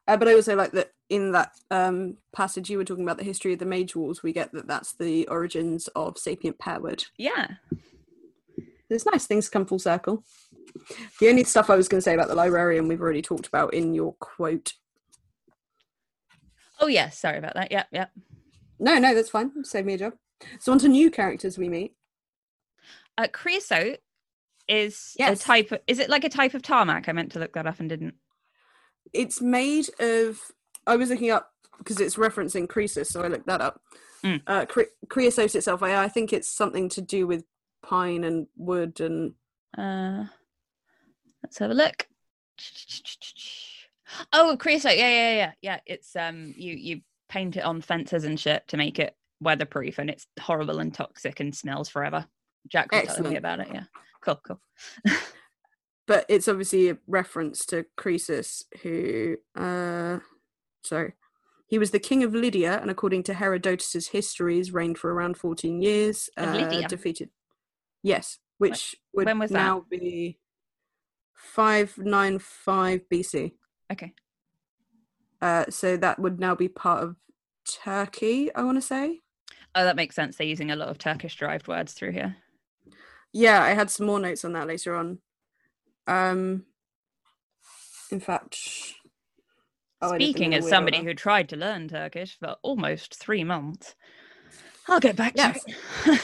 [0.06, 3.24] Uh, but I also like that in that um, passage you were talking about the
[3.24, 7.04] history of the Mage Wars, we get that that's the origins of sapient Pearwood.
[7.16, 7.46] Yeah.
[8.88, 10.24] There's nice things come full circle.
[11.20, 13.72] The only stuff I was going to say about the librarian we've already talked about
[13.72, 14.72] in your quote.
[16.80, 17.70] Oh yes, sorry about that.
[17.70, 18.10] Yep, yep.
[18.78, 19.64] No, no, that's fine.
[19.64, 20.14] Save me a job.
[20.58, 21.94] So on to new characters we meet.
[23.16, 23.98] Uh, creosote
[24.68, 25.40] is Yes.
[25.40, 27.08] a type of, is it like a type of tarmac?
[27.08, 28.14] I meant to look that up and didn't.
[29.12, 30.40] It's made of.
[30.86, 33.80] I was looking up because it's referencing Croesus, so I looked that up.
[34.24, 34.42] Mm.
[34.46, 37.44] Uh, cre- creosote itself, I, I think it's something to do with
[37.82, 39.34] pine and wood and
[39.76, 40.24] Uh
[41.42, 42.06] let's have a look.
[44.32, 44.96] Oh, creosote.
[44.96, 45.52] Yeah, yeah, yeah.
[45.60, 45.80] Yeah.
[45.86, 50.08] It's um you you paint it on fences and shit to make it weatherproof and
[50.08, 52.26] it's horrible and toxic and smells forever.
[52.68, 53.84] Jack was telling me about it, yeah.
[54.20, 54.60] Cool, cool.
[56.06, 60.18] but it's obviously a reference to Croesus, who, uh,
[60.82, 61.14] sorry,
[61.66, 65.80] he was the king of Lydia, and according to Herodotus's histories, reigned for around fourteen
[65.80, 66.28] years.
[66.36, 66.88] Uh, Lydia?
[66.88, 67.30] defeated,
[68.02, 69.58] yes, which would when was that?
[69.58, 70.38] now be
[71.34, 73.52] five nine five BC.
[73.92, 74.12] Okay.
[75.40, 77.16] Uh, so that would now be part of
[77.68, 78.54] Turkey.
[78.54, 79.20] I want to say.
[79.74, 80.36] Oh, that makes sense.
[80.36, 82.36] They're using a lot of Turkish derived words through here.
[83.34, 85.18] Yeah, I had some more notes on that later on.
[86.06, 86.64] Um,
[88.12, 88.56] in fact,
[90.00, 93.16] oh, I did them in Speaking as somebody who tried to learn Turkish for almost
[93.16, 93.96] three months,
[94.88, 95.52] I'll get back to
[96.06, 96.20] it.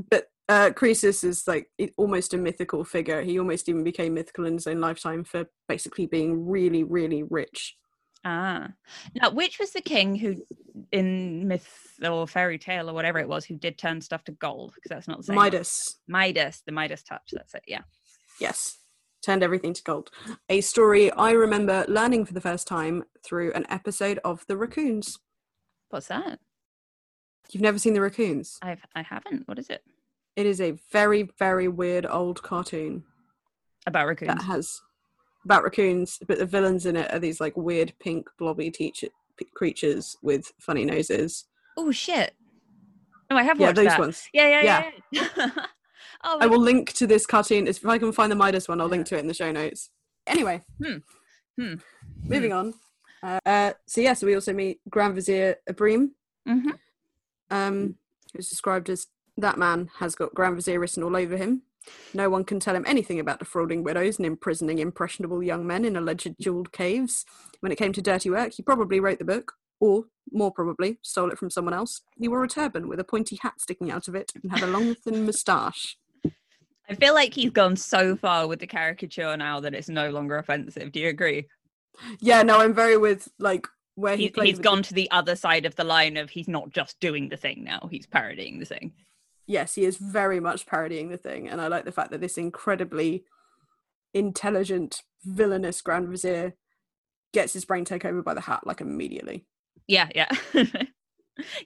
[0.10, 3.22] but uh, Croesus is like almost a mythical figure.
[3.22, 7.76] He almost even became mythical in his own lifetime for basically being really, really rich.
[8.24, 8.68] Ah,
[9.14, 10.36] now which was the king who,
[10.92, 11.68] in myth
[12.06, 14.72] or fairy tale or whatever it was, who did turn stuff to gold?
[14.74, 15.36] Because that's not the same.
[15.36, 17.30] Midas, Midas, the Midas touch.
[17.32, 17.62] That's it.
[17.66, 17.82] Yeah.
[18.38, 18.76] yes,
[19.24, 20.10] turned everything to gold.
[20.50, 25.18] A story I remember learning for the first time through an episode of The Raccoons.
[25.88, 26.40] What's that?
[27.50, 28.58] You've never seen The Raccoons?
[28.60, 29.48] I've I haven't.
[29.48, 29.82] What is it
[30.36, 33.04] It is a very, very weird old cartoon.
[33.86, 34.28] about raccoons?
[34.34, 34.80] that has
[35.44, 39.46] about raccoons, but the villains in it are these like weird pink blobby teacher, p-
[39.54, 41.46] creatures with funny noses.
[41.76, 42.34] Oh shit!
[43.30, 43.98] No, I have Yeah, watched those that.
[43.98, 44.28] ones.
[44.32, 45.28] Yeah, yeah, yeah.
[45.36, 45.50] yeah.
[46.24, 47.66] oh, I will link to this cartoon.
[47.66, 49.90] If I can find the Midas one, I'll link to it in the show notes.
[50.26, 50.98] Anyway, Hmm.
[51.58, 51.74] Hmm.
[52.28, 52.74] moving on.
[53.22, 56.10] Uh, uh, so yeah, so we also meet Grand Vizier Abrim,
[56.48, 56.78] Mhm.
[57.50, 57.96] um,
[58.34, 61.62] who's described as that man has got Grand Vizier written all over him.
[62.14, 65.96] No one can tell him anything about defrauding widows and imprisoning impressionable young men in
[65.96, 67.24] alleged jeweled caves.
[67.60, 71.30] When it came to dirty work, he probably wrote the book, or more probably, stole
[71.30, 72.02] it from someone else.
[72.18, 74.66] He wore a turban with a pointy hat sticking out of it and had a
[74.66, 75.96] long, thin moustache.
[76.88, 80.38] I feel like he's gone so far with the caricature now that it's no longer
[80.38, 80.90] offensive.
[80.90, 81.46] Do you agree?
[82.18, 85.66] Yeah, no, I'm very with like where he He's, he's gone to the other side
[85.66, 88.92] of the line of he's not just doing the thing now; he's parodying the thing.
[89.50, 92.38] Yes, he is very much parodying the thing, and I like the fact that this
[92.38, 93.24] incredibly
[94.14, 96.54] intelligent, villainous Grand Vizier
[97.32, 99.46] gets his brain taken over by the hat like immediately.
[99.86, 100.30] Yeah, yeah.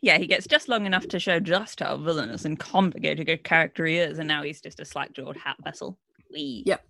[0.02, 3.84] yeah, he gets just long enough to show just how villainous and complicated a character
[3.86, 5.98] he is, and now he's just a slack-jawed hat vessel.
[6.32, 6.62] Wee.
[6.66, 6.84] Yep.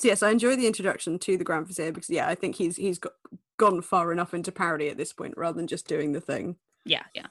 [0.00, 2.76] So yes, I enjoy the introduction to the Grand Vizier because yeah, I think he's
[2.76, 3.12] he's got,
[3.58, 6.56] gone far enough into parody at this point rather than just doing the thing.
[6.84, 7.26] Yeah, yeah.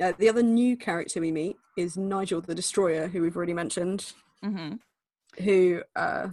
[0.00, 4.12] Uh, the other new character we meet is Nigel the Destroyer, who we've already mentioned,
[4.42, 4.74] hmm
[5.42, 6.28] who uh,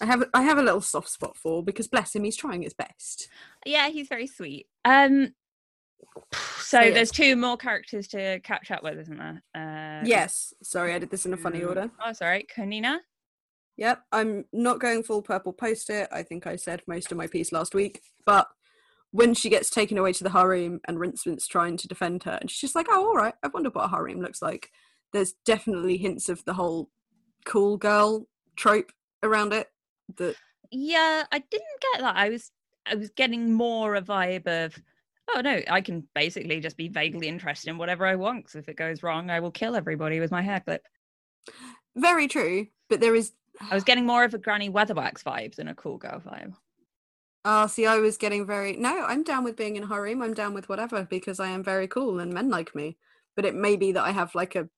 [0.00, 2.74] I have I have a little soft spot for because bless him, he's trying his
[2.74, 3.28] best.
[3.64, 4.66] Yeah, he's very sweet.
[4.84, 5.34] Um,
[6.58, 6.94] so yes.
[6.94, 9.42] there's two more characters to catch up with, isn't there?
[9.54, 11.90] Uh, Yes, sorry, I did this in a funny mm, order.
[12.04, 12.98] Oh, sorry, Conina.
[13.76, 16.08] Yep, I'm not going full purple post it.
[16.10, 18.46] I think I said most of my piece last week, but
[19.12, 22.50] when she gets taken away to the harem and Rincewind's trying to defend her, and
[22.50, 23.34] she's just like, "Oh, all right.
[23.42, 24.70] I wonder what a harem looks like."
[25.12, 26.90] There's definitely hints of the whole
[27.44, 28.92] cool girl trope
[29.22, 29.68] around it.
[30.16, 30.36] That
[30.70, 32.16] Yeah, I didn't get that.
[32.16, 32.52] I was
[32.86, 34.80] I was getting more a vibe of
[35.34, 38.44] oh no, I can basically just be vaguely interested in whatever I want.
[38.46, 40.82] 'cause if it goes wrong, I will kill everybody with my hair clip.
[41.96, 43.32] very true, but there is.
[43.70, 46.54] I was getting more of a Granny Weatherwax vibe than a cool girl vibe.
[47.44, 48.76] Ah, see, I was getting very.
[48.76, 50.22] No, I'm down with being in a harem.
[50.22, 52.98] I'm down with whatever because I am very cool and men like me.
[53.34, 54.68] But it may be that I have like a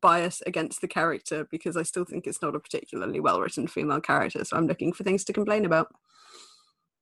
[0.00, 4.00] bias against the character because I still think it's not a particularly well written female
[4.00, 4.44] character.
[4.44, 5.94] So I'm looking for things to complain about.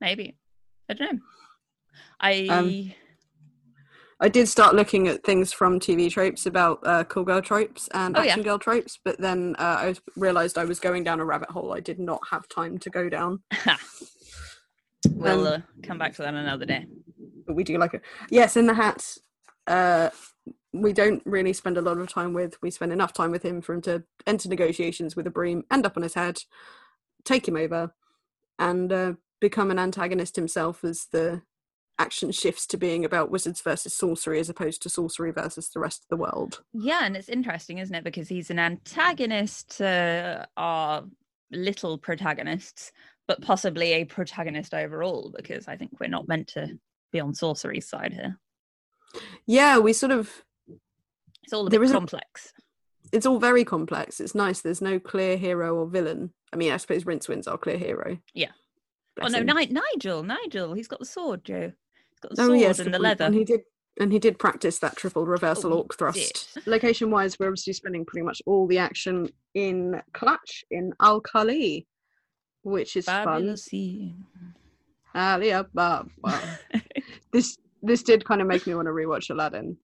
[0.00, 0.36] Maybe.
[0.88, 1.20] I don't know.
[2.20, 2.92] I Um,
[4.20, 8.16] I did start looking at things from TV tropes about uh, cool girl tropes and
[8.16, 8.30] Oh, yeah.
[8.30, 11.72] action girl tropes, but then uh, I realized I was going down a rabbit hole
[11.72, 13.42] I did not have time to go down.
[15.10, 16.86] we'll um, uh, come back to that another day.
[17.46, 18.02] But we do like it.
[18.30, 19.04] Yes, in the hat.
[19.66, 20.10] Uh,
[20.72, 22.60] we don't really spend a lot of time with.
[22.60, 25.86] We spend enough time with him for him to enter negotiations with a broom, end
[25.86, 26.42] up on his head,
[27.24, 27.94] take him over,
[28.58, 31.42] and uh, become an antagonist himself as the
[31.98, 36.02] action shifts to being about wizards versus sorcery as opposed to sorcery versus the rest
[36.02, 36.62] of the world.
[36.72, 38.04] Yeah, and it's interesting, isn't it?
[38.04, 41.04] Because he's an antagonist to our
[41.52, 42.90] little protagonists,
[43.28, 46.78] but possibly a protagonist overall, because I think we're not meant to
[47.12, 48.38] be on sorcery's side here.
[49.46, 50.30] Yeah, we sort of
[51.44, 52.52] It's all a bit complex.
[53.12, 54.18] it's all very complex.
[54.18, 54.60] It's nice.
[54.62, 56.32] There's no clear hero or villain.
[56.52, 58.18] I mean, I suppose Rincewind's our clear hero.
[58.34, 58.50] Yeah.
[59.16, 59.52] Bless oh no.
[59.54, 61.70] Ni- Nigel, Nigel, he's got the sword, Joe.
[62.28, 63.24] Got the Oh sword yes, and the leather.
[63.24, 63.60] And he did,
[64.00, 66.58] and he did practice that triple reversal Oh, orc thrust.
[66.66, 71.86] Location-wise, we're obviously spending pretty much all the action in Klatch in Al Khali,
[72.62, 73.24] which is fun.
[73.24, 73.68] Fabulous.
[75.14, 76.06] Alibaba.
[77.32, 79.76] this this did kind of make me want to rewatch Aladdin.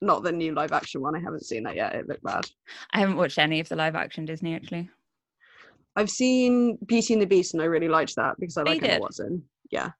[0.00, 1.14] Not the new live action one.
[1.14, 1.94] I haven't seen that yet.
[1.94, 2.44] It looked bad.
[2.92, 4.88] I haven't watched any of the live action Disney actually.
[5.94, 8.82] I've seen Beauty and the Beast, and I really liked that because I Oh, like
[8.82, 9.00] Emma?
[9.00, 9.42] Watson.
[9.70, 9.90] Yeah,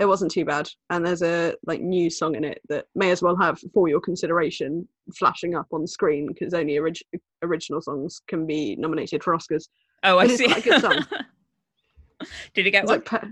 [0.00, 0.68] it wasn't too bad.
[0.88, 4.00] And there's a like new song in it that may as well have for your
[4.00, 7.02] consideration flashing up on screen because only orig-
[7.42, 9.68] original songs can be nominated for Oscars.
[10.02, 10.46] Oh, I But it's see.
[10.46, 11.06] quite a good song.
[12.54, 12.98] Did it get It's one?
[13.00, 13.28] like pe-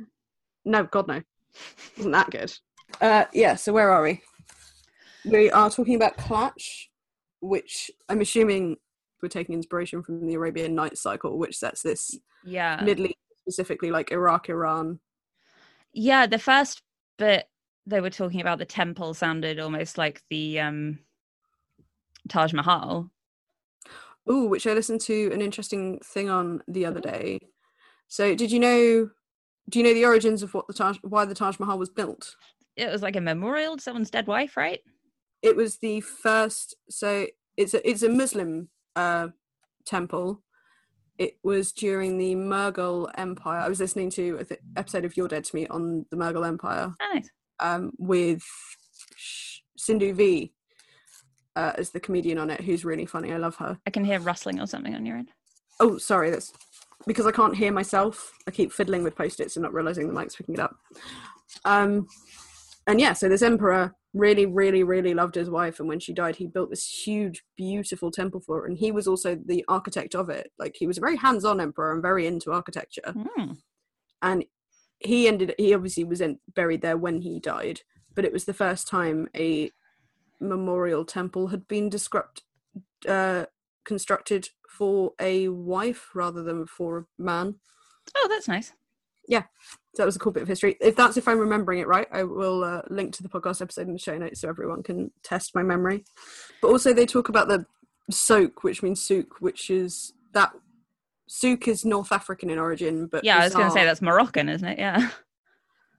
[0.67, 1.23] no, God no,
[1.97, 2.53] wasn't that good?
[3.01, 3.55] Uh, yeah.
[3.55, 4.21] So where are we?
[5.25, 6.87] We are talking about Klatch,
[7.41, 8.77] which I'm assuming
[9.23, 12.81] we're taking inspiration from the Arabian Nights cycle, which sets this yeah.
[12.85, 15.01] Middle East, specifically like Iraq, Iran.
[15.93, 16.83] Yeah, the first
[17.19, 17.49] bit
[17.87, 20.99] they were talking about the temple sounded almost like the um
[22.29, 23.11] Taj Mahal.
[24.27, 27.39] Oh, which I listened to an interesting thing on the other day.
[28.09, 29.11] So, did you know?
[29.71, 32.37] Do you know the origins of what the Taj, why the Taj Mahal was built?
[32.77, 34.81] It was like a memorial to someone's dead wife, right?
[35.43, 36.75] It was the first.
[36.91, 39.29] So it's a it's a Muslim uh,
[39.85, 40.43] temple.
[41.19, 43.59] It was during the Mughal Empire.
[43.59, 46.95] I was listening to an episode of You're Dead to Me on the Mughal Empire
[47.01, 47.29] Oh, nice.
[47.59, 48.43] um, with
[49.77, 50.53] Sindhu Vee
[51.57, 53.33] uh, as the comedian on it, who's really funny.
[53.33, 53.79] I love her.
[53.85, 55.31] I can hear rustling or something on your end.
[55.81, 56.53] Oh, sorry, that's
[57.07, 58.33] because I can't hear myself.
[58.47, 60.77] I keep fiddling with post-its and not realizing the mic's picking it up.
[61.65, 62.07] Um,
[62.87, 66.37] and yeah, so this emperor really, really, really loved his wife, and when she died,
[66.37, 68.67] he built this huge, beautiful temple for her.
[68.67, 70.51] And he was also the architect of it.
[70.59, 73.13] Like he was a very hands-on emperor and very into architecture.
[73.13, 73.53] Hmm.
[74.23, 74.45] And
[74.99, 75.55] he ended.
[75.59, 77.83] He obviously was in, buried there when he died,
[78.15, 79.71] but it was the first time a
[80.41, 82.43] memorial temple had been described,
[83.09, 83.47] uh,
[83.85, 87.57] constructed for a wife rather than for a man.
[88.17, 88.73] Oh, that's nice.
[89.99, 90.77] So that was a cool bit of history.
[90.81, 93.89] If that's if I'm remembering it right, I will uh, link to the podcast episode
[93.89, 96.05] in the show notes so everyone can test my memory.
[96.63, 97.67] But also they talk about the
[98.09, 100.53] souk, which means souk, which is that
[101.27, 104.49] souk is North African in origin, but Yeah, I was going to say that's Moroccan,
[104.49, 104.79] isn't it?
[104.79, 105.11] Yeah.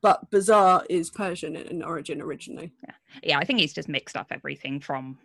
[0.01, 2.71] But bazaar is Persian in- in origin originally.
[2.85, 3.37] Yeah, yeah.
[3.37, 5.17] I think he's just mixed up everything from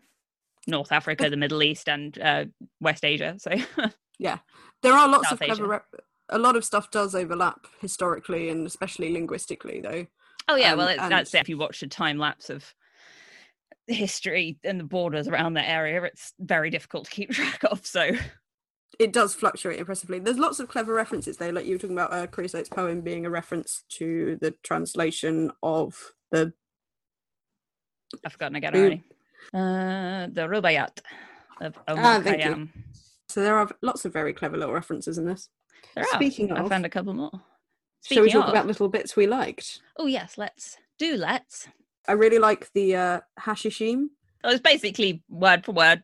[0.67, 2.47] North Africa, the Middle East, and uh,
[2.81, 3.37] West Asia.
[3.39, 3.53] So
[4.19, 4.39] yeah,
[4.83, 5.69] There are lots South of clever.
[5.69, 5.95] Rep-
[6.31, 10.07] a lot of stuff does overlap historically and especially linguistically, though.
[10.49, 11.41] Oh yeah, well Um, it's, and- that's it.
[11.43, 12.65] If you watch a time lapse of
[13.89, 17.85] the history and the borders around that area, it's very difficult to keep track of.
[17.87, 18.11] So
[18.99, 20.19] It does fluctuate impressively.
[20.21, 23.27] There's lots of clever references though, like you were talking about uh, Creosote's poem being
[23.27, 26.53] a reference to the translation of the
[28.25, 29.03] I've forgotten again already.
[29.53, 31.01] Uh, the Rubaiyat
[31.61, 32.21] of Omar Ah.
[32.21, 32.69] Khayyam.
[33.29, 35.49] So there are lots of very clever little references in this.
[35.95, 36.15] There are.
[36.15, 37.31] Speaking I of, found a couple more.
[38.05, 39.81] shall we talk of- about little bits we liked?
[39.99, 41.69] Oh yes, let's do let's.
[42.07, 44.09] I really like the uh, hashishim.
[44.43, 46.03] Well, it's basically word for word,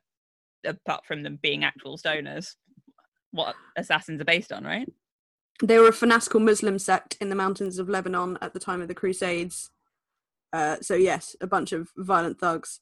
[0.65, 2.55] apart from them being actual stoners.
[3.33, 4.89] What assassins are based on, right?
[5.63, 8.89] They were a fanatical Muslim sect in the mountains of Lebanon at the time of
[8.89, 9.71] the Crusades.
[10.55, 12.81] Uh, so yes, a bunch of violent thugs,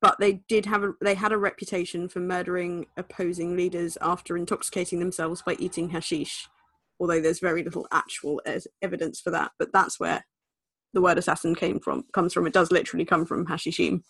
[0.00, 4.98] but they did have a they had a reputation for murdering opposing leaders after intoxicating
[5.00, 6.48] themselves by eating hashish.
[7.00, 8.40] Although there's very little actual
[8.82, 10.24] evidence for that, but that's where
[10.94, 12.46] the word assassin came from comes from.
[12.46, 14.02] It does literally come from hashishim.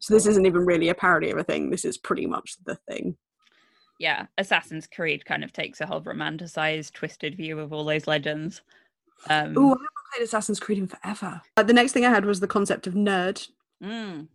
[0.00, 1.70] So this isn't even really a parody of a thing.
[1.70, 3.16] This is pretty much the thing.
[3.98, 8.62] Yeah, Assassin's Creed kind of takes a whole romanticized, twisted view of all those legends.
[9.28, 11.40] Um, Oh, I haven't played Assassin's Creed in forever.
[11.56, 13.48] Uh, the next thing I had was the concept of nerd.
[13.82, 14.28] mm,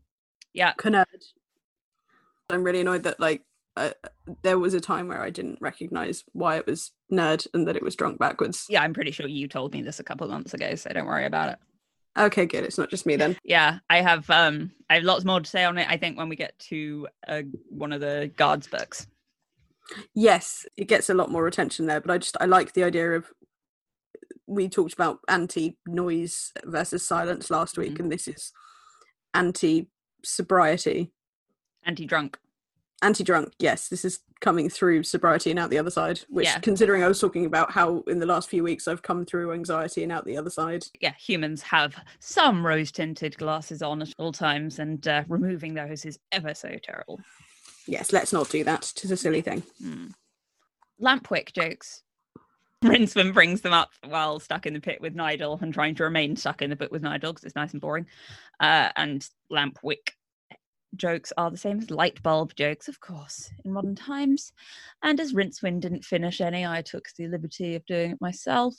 [0.54, 1.06] yeah, Knurd.
[2.50, 3.42] I'm really annoyed that like
[3.76, 3.92] uh,
[4.44, 7.82] there was a time where I didn't recognize why it was knurd and that it
[7.82, 8.66] was drunk backwards.
[8.70, 8.84] yeah.
[8.84, 11.26] I'm pretty sure you told me this a couple of months ago, so don't worry
[11.26, 11.60] about it.
[12.16, 12.64] Okay, good.
[12.64, 13.36] It's not just me then.
[13.44, 15.90] Yeah, I have um, I have lots more to say on it.
[15.90, 19.08] I think when we get to uh, one of the guards books.
[20.14, 23.12] yes, it gets a lot more attention there, but I just I like the idea
[23.14, 23.32] of
[24.46, 28.00] we talked about anti noise versus silence last week, Mhm.
[28.02, 28.52] and this is
[29.34, 29.88] anti
[30.24, 31.12] sobriety,
[31.86, 32.38] Anti-drunk.
[33.02, 33.54] anti drunk.
[33.60, 36.22] Yes, this is coming through sobriety and out the other side.
[36.30, 36.60] Which, Yeah.
[36.60, 40.04] considering I was talking about how in the last few weeks I've come through anxiety
[40.04, 40.86] and out the other side.
[41.02, 46.06] yeah, humans have some rose tinted glasses on at all times, and uh, removing those
[46.06, 47.20] is ever so terrible.
[47.88, 48.92] Yes, let's not do that.
[48.96, 49.64] Tis a silly thing.
[49.82, 50.08] Hmm.
[51.02, 52.04] Lampwick jokes.
[52.84, 56.36] Rincewind brings them up while stuck in the pit with Nigel and trying to remain
[56.36, 58.06] stuck in the pit with Nigel because it's nice and boring.
[58.60, 60.12] Uh, and Lampwick
[60.96, 64.54] jokes are the same as light bulb jokes, of course, in modern times.
[65.02, 68.76] And as Rincewind didn't finish any, I took the liberty of doing it myself.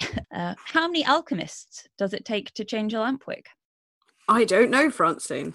[0.34, 3.44] Uh, how many alchemists does it take to change a lampwick?
[4.30, 5.52] I don't know, Francine.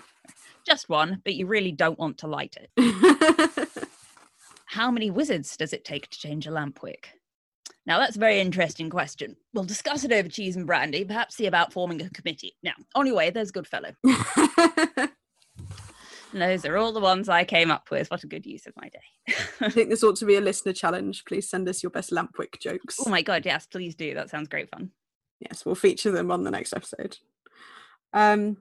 [0.67, 3.87] Just one, but you really don't want to light it.
[4.65, 7.05] How many wizards does it take to change a lampwick?
[7.87, 9.35] Now, that's a very interesting question.
[9.53, 12.55] We'll discuss it over cheese and brandy, perhaps see about forming a committee.
[12.63, 13.91] Now, anyway, there's Goodfellow.
[16.33, 18.11] Those are all the ones I came up with.
[18.11, 19.35] What a good use of my day.
[19.61, 21.23] I think this ought to be a listener challenge.
[21.25, 22.97] Please send us your best Lampwick jokes.
[23.05, 24.13] oh my God, yes, please do.
[24.13, 24.91] That sounds great fun.
[25.39, 27.17] Yes, we'll feature them on the next episode.
[28.11, 28.57] Um.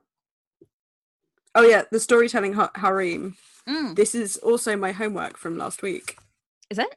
[1.57, 3.37] Oh yeah, the storytelling ha- harem.
[3.69, 6.17] Mm, This is also my homework from last week.
[6.71, 6.95] is it?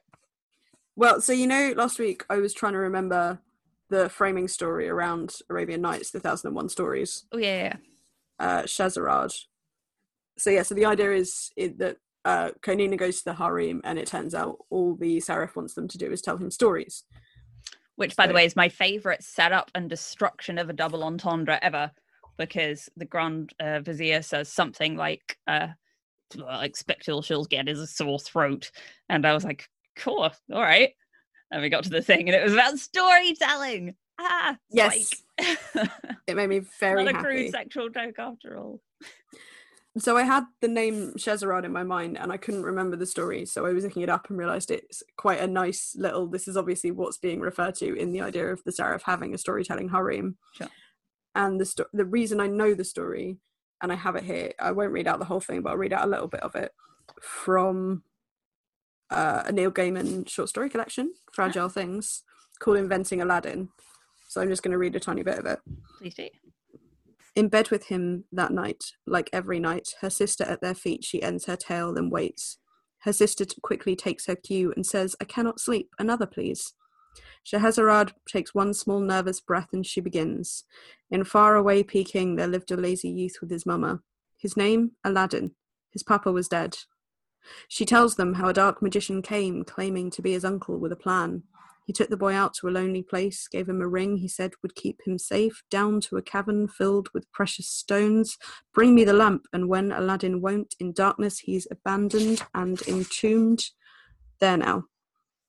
[0.98, 3.38] Well, so you know, last week I was trying to remember
[3.88, 7.76] the framing story around Arabian Nights, the Thousand and One Stories, Oh, yeah,
[8.40, 8.44] yeah.
[8.44, 9.46] uh, Scheherazade.
[10.38, 13.96] So yeah, so the idea is it, that uh, Conina goes to the harem, and
[13.96, 17.04] it turns out all the Seriph wants them to do is tell him stories.
[17.94, 21.92] Which, by the way, is my favorite setup and destruction of a double entendre ever,
[22.38, 25.68] because the Grand uh, Vizier says something like, uh,
[26.34, 28.72] like she'll get is a sore throat.
[29.08, 29.68] And I was like,
[29.98, 30.92] cool, all right.
[31.50, 33.94] And we got to the thing, and it was about storytelling.
[34.20, 38.80] Ah, Yes, it made me very Not a crude sexual joke after all.
[39.96, 43.44] So I had the name Scheherazade in my mind and I couldn't remember the story.
[43.46, 46.56] So I was looking it up and realized it's quite a nice little this is
[46.56, 50.36] obviously what's being referred to in the idea of the Seriph having a storytelling harem.
[50.54, 50.68] Sure.
[51.34, 53.38] And the sto- the reason I know the story
[53.82, 55.92] and I have it here, I won't read out the whole thing, but I'll read
[55.92, 56.70] out a little bit of it
[57.20, 58.02] from
[59.10, 62.22] uh, a Neil Gaiman short story collection, Fragile Things,
[62.58, 63.68] called Inventing Aladdin.
[64.28, 65.58] So I'm just going to read a tiny bit of it.
[65.98, 66.28] Please do.
[67.34, 71.22] In bed with him that night, like every night, her sister at their feet, she
[71.22, 72.58] ends her tale, then waits.
[73.02, 76.74] Her sister t- quickly takes her cue and says, I cannot sleep, another please.
[77.44, 80.64] Scheherazade takes one small nervous breath and she begins.
[81.10, 84.00] In far-away Peking there lived a lazy youth with his mama.
[84.36, 85.52] His name, Aladdin.
[85.92, 86.76] His papa was dead.
[87.68, 90.96] She tells them how a dark magician came, claiming to be his uncle with a
[90.96, 91.42] plan.
[91.88, 94.52] He took the boy out to a lonely place, gave him a ring he said
[94.60, 98.36] would keep him safe, down to a cavern filled with precious stones.
[98.74, 103.70] Bring me the lamp, and when Aladdin won't, in darkness he's abandoned and entombed.
[104.38, 104.84] There now.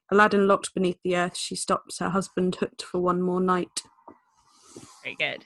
[0.09, 3.83] Aladdin locked beneath the earth, she stops her husband hooked for one more night.
[5.03, 5.45] Very good.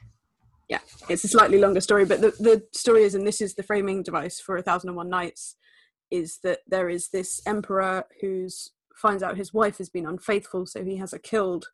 [0.70, 0.80] Yeah,
[1.10, 4.04] it's a slightly longer story, but the, the story is, and this is the framing
[4.04, 5.56] device for A Thousand and One Nights,
[6.14, 8.48] is that there is this emperor who
[8.96, 11.66] finds out his wife has been unfaithful, so he has her killed,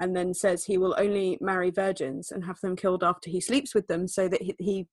[0.00, 3.74] and then says he will only marry virgins and have them killed after he sleeps
[3.74, 4.86] with them, so that he, he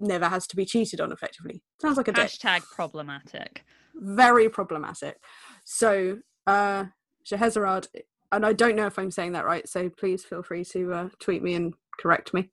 [0.00, 1.12] never has to be cheated on.
[1.12, 2.12] Effectively, sounds like a.
[2.12, 3.64] Hashtag problematic.
[3.94, 5.18] Very problematic.
[5.64, 6.84] So, uh,
[7.24, 7.88] Scheherazade,
[8.32, 11.08] and I don't know if I'm saying that right, so please feel free to uh,
[11.18, 12.50] tweet me and correct me.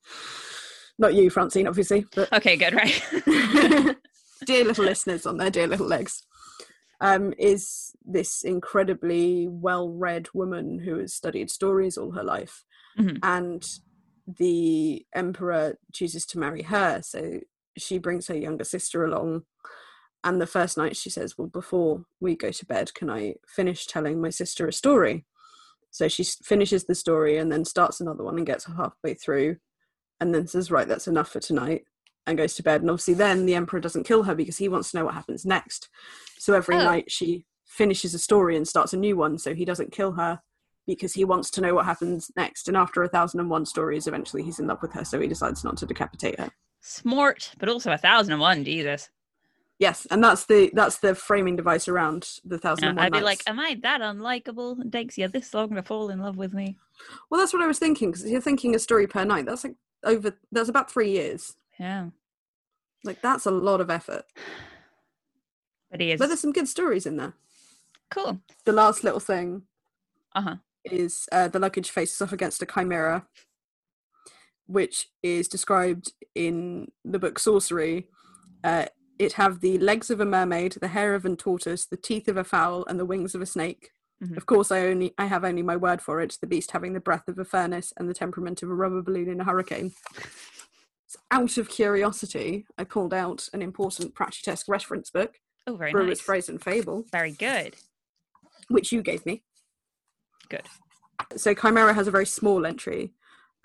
[0.99, 3.95] Not you, Francine, obviously, but Okay, good, right?
[4.45, 6.23] dear little listeners on their dear little legs,
[7.01, 12.63] um, is this incredibly well read woman who has studied stories all her life.
[12.97, 13.19] Mhm.
[13.23, 13.63] And
[14.27, 17.01] the emperor chooses to marry her.
[17.01, 17.39] So
[17.77, 19.43] she brings her younger sister along.
[20.23, 23.85] And the first night she says, Well, before we go to bed, can I finish
[23.85, 25.25] telling my sister a story?
[25.91, 29.57] So she s- finishes the story and then starts another one and gets halfway through
[30.19, 31.83] and then says, Right, that's enough for tonight
[32.27, 32.81] and goes to bed.
[32.81, 35.45] And obviously, then the emperor doesn't kill her because he wants to know what happens
[35.45, 35.89] next.
[36.37, 36.83] So every Oh.
[36.83, 39.37] night she finishes a story and starts a new one.
[39.39, 40.41] So he doesn't kill her
[40.85, 42.67] because he wants to know what happens next.
[42.67, 45.03] And after a thousand and one stories, eventually he's in love with her.
[45.05, 46.49] So he decides not to decapitate her.
[46.81, 48.63] Smart, but also a thousand and one.
[48.63, 49.09] Jesus.
[49.79, 52.97] Yes, and that's the that's the framing device around the thousand.
[52.99, 54.83] I'd be like, am I that unlikable?
[54.83, 56.77] It takes you this long to fall in love with me.
[57.29, 59.45] well, that's what I was thinking because you're thinking a story per night.
[59.45, 60.35] That's like over.
[60.51, 61.55] That's about three years.
[61.79, 62.09] Yeah.
[63.03, 64.25] Like that's a lot of effort.
[65.91, 67.33] But he is But there's some good stories in there.
[68.11, 68.41] cool.
[68.65, 69.63] The last little thing
[70.35, 70.55] Uh huh.
[70.83, 73.25] is uh, the luggage faces off against a chimera,
[74.65, 78.05] which is described in the book Sourcery.
[78.63, 82.27] Uh, it have the legs of a mermaid, the hair of a tortoise, the teeth
[82.27, 83.91] of a fowl, and the wings of a snake.
[84.21, 84.35] Mhm.
[84.37, 86.37] Of course, I only I have only my word for it.
[86.41, 89.29] The beast having the breath of a furnace and the temperament of a rubber balloon
[89.29, 89.93] in a hurricane.
[91.31, 95.35] Out of curiosity, I pulled out an important Pratchettesque reference book,
[95.67, 96.21] Oh, very Brewer's nice.
[96.21, 97.75] Phrase and Fable, Very good.
[98.69, 99.43] which you gave me.
[100.49, 100.67] Good.
[101.35, 103.13] So Chimera has a very small entry.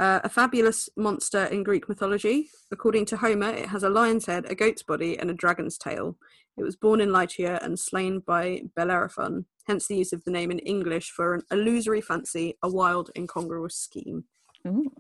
[0.01, 2.49] Uh, a fabulous monster in Greek mythology.
[2.73, 6.17] According to Homer, it has a lion's head, a goat's body, and a dragon's tail.
[6.57, 10.51] It was born in Lycia and slain by Bellerophon, hence the use of the name
[10.51, 14.25] in English for an illusory fancy, a wild, incongruous scheme.
[14.67, 14.91] Ooh.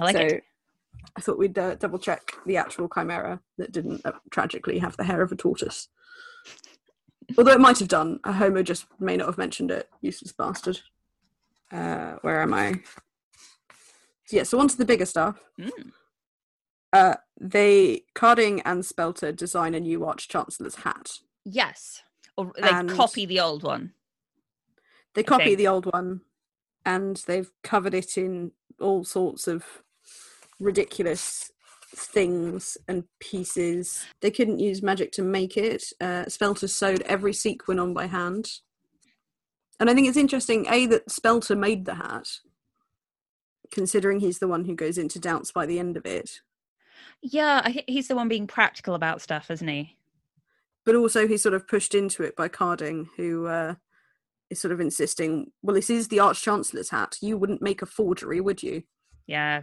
[0.00, 0.42] I like so it.
[1.14, 5.04] I thought we'd uh, double check the actual Chimera that didn't uh, tragically have the
[5.04, 5.88] hair of a tortoise.
[7.36, 8.20] Although it might have done.
[8.24, 9.88] Uh, Homer just may not have mentioned it.
[10.00, 10.80] Useless bastard.
[11.72, 12.80] Uh, where am I?
[14.26, 15.38] So, yeah, so on to the bigger stuff.
[15.58, 15.92] Mm.
[16.92, 21.10] Uh, they, Carding and Spelter design a new Arch Chancellor's hat.
[21.44, 22.02] Yes.
[22.36, 23.92] Or they And- copy the old one.
[25.14, 25.58] They I copy think.
[25.58, 26.20] the old one
[26.84, 29.64] and they've covered it in all sorts of
[30.58, 31.50] ridiculous
[31.94, 34.04] things and pieces.
[34.20, 35.84] They couldn't use magic to make it.
[36.00, 38.50] Uh, Spelter sewed every sequin on by hand.
[39.78, 42.28] And I think it's interesting, A, that Spelter made the hat,
[43.70, 46.40] considering he's the one who goes into doubts by the end of it.
[47.22, 49.96] Yeah, he's the one being practical about stuff, isn't he?
[50.84, 53.74] But also, he's sort of pushed into it by Carding, who uh,
[54.50, 57.16] is sort of insisting, well, this is the Arch Chancellor's hat.
[57.20, 58.84] You wouldn't make a forgery, would you?
[59.26, 59.62] Yeah.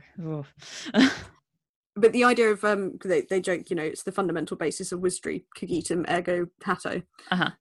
[1.96, 5.00] But the idea of um they, they joke you know it's the fundamental basis of
[5.02, 7.52] wizardry cogitum ergo hatto Uh-huh.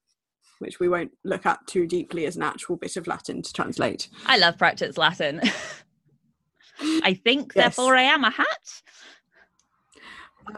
[0.59, 4.09] which we won't look at too deeply as an actual bit of latin to translate
[4.27, 5.43] I love Pratchett Latin.
[6.81, 7.77] I think, Yes.
[7.77, 8.83] therefore, I am a hat.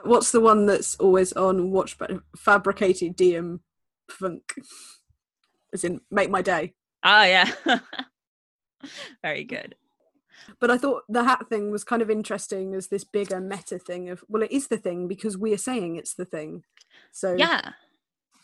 [0.05, 3.61] what's the one that's always on watch but fabricated diem
[4.09, 4.55] funk
[5.73, 6.75] as in make my day
[7.07, 7.51] Oh, yeah.
[9.23, 9.75] Very good.
[10.61, 14.09] But i thought the hat thing was kind of interesting as this bigger meta thing
[14.11, 16.63] of well it is the thing because we are saying it's the thing
[17.13, 17.71] so Yeah.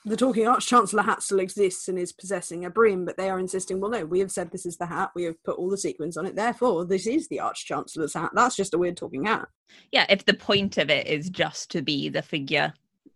[0.05, 3.39] the talking arch chancellor hat still exists and is possessing a broom, but they are
[3.39, 5.77] insisting, well, no, we have said this is the hat, we have put all the
[5.77, 8.31] sequins on it, therefore this is the arch chancellor's hat.
[8.35, 9.47] That's just a weird talking hat.
[9.93, 10.07] Yeah.
[10.09, 12.73] If the point of it is just to be the figure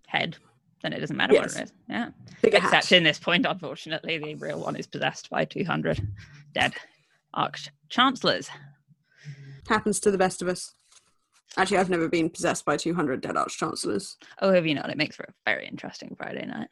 [0.09, 0.37] head,
[0.83, 1.55] then it doesn't matter Yes.
[1.55, 1.73] what it is.
[1.89, 2.11] Yeah.
[2.43, 2.93] Bigger Except hat.
[2.93, 6.07] in this point, unfortunately, the real one is possessed by 200
[6.53, 6.75] dead
[7.33, 8.51] arch chancellors.
[9.69, 10.73] Happens to the best of us.
[11.57, 14.17] Actually, I've never been possessed by 200 dead arch chancellors.
[14.43, 14.91] Oh, have you not?
[14.91, 16.69] It makes for a very interesting Friday night.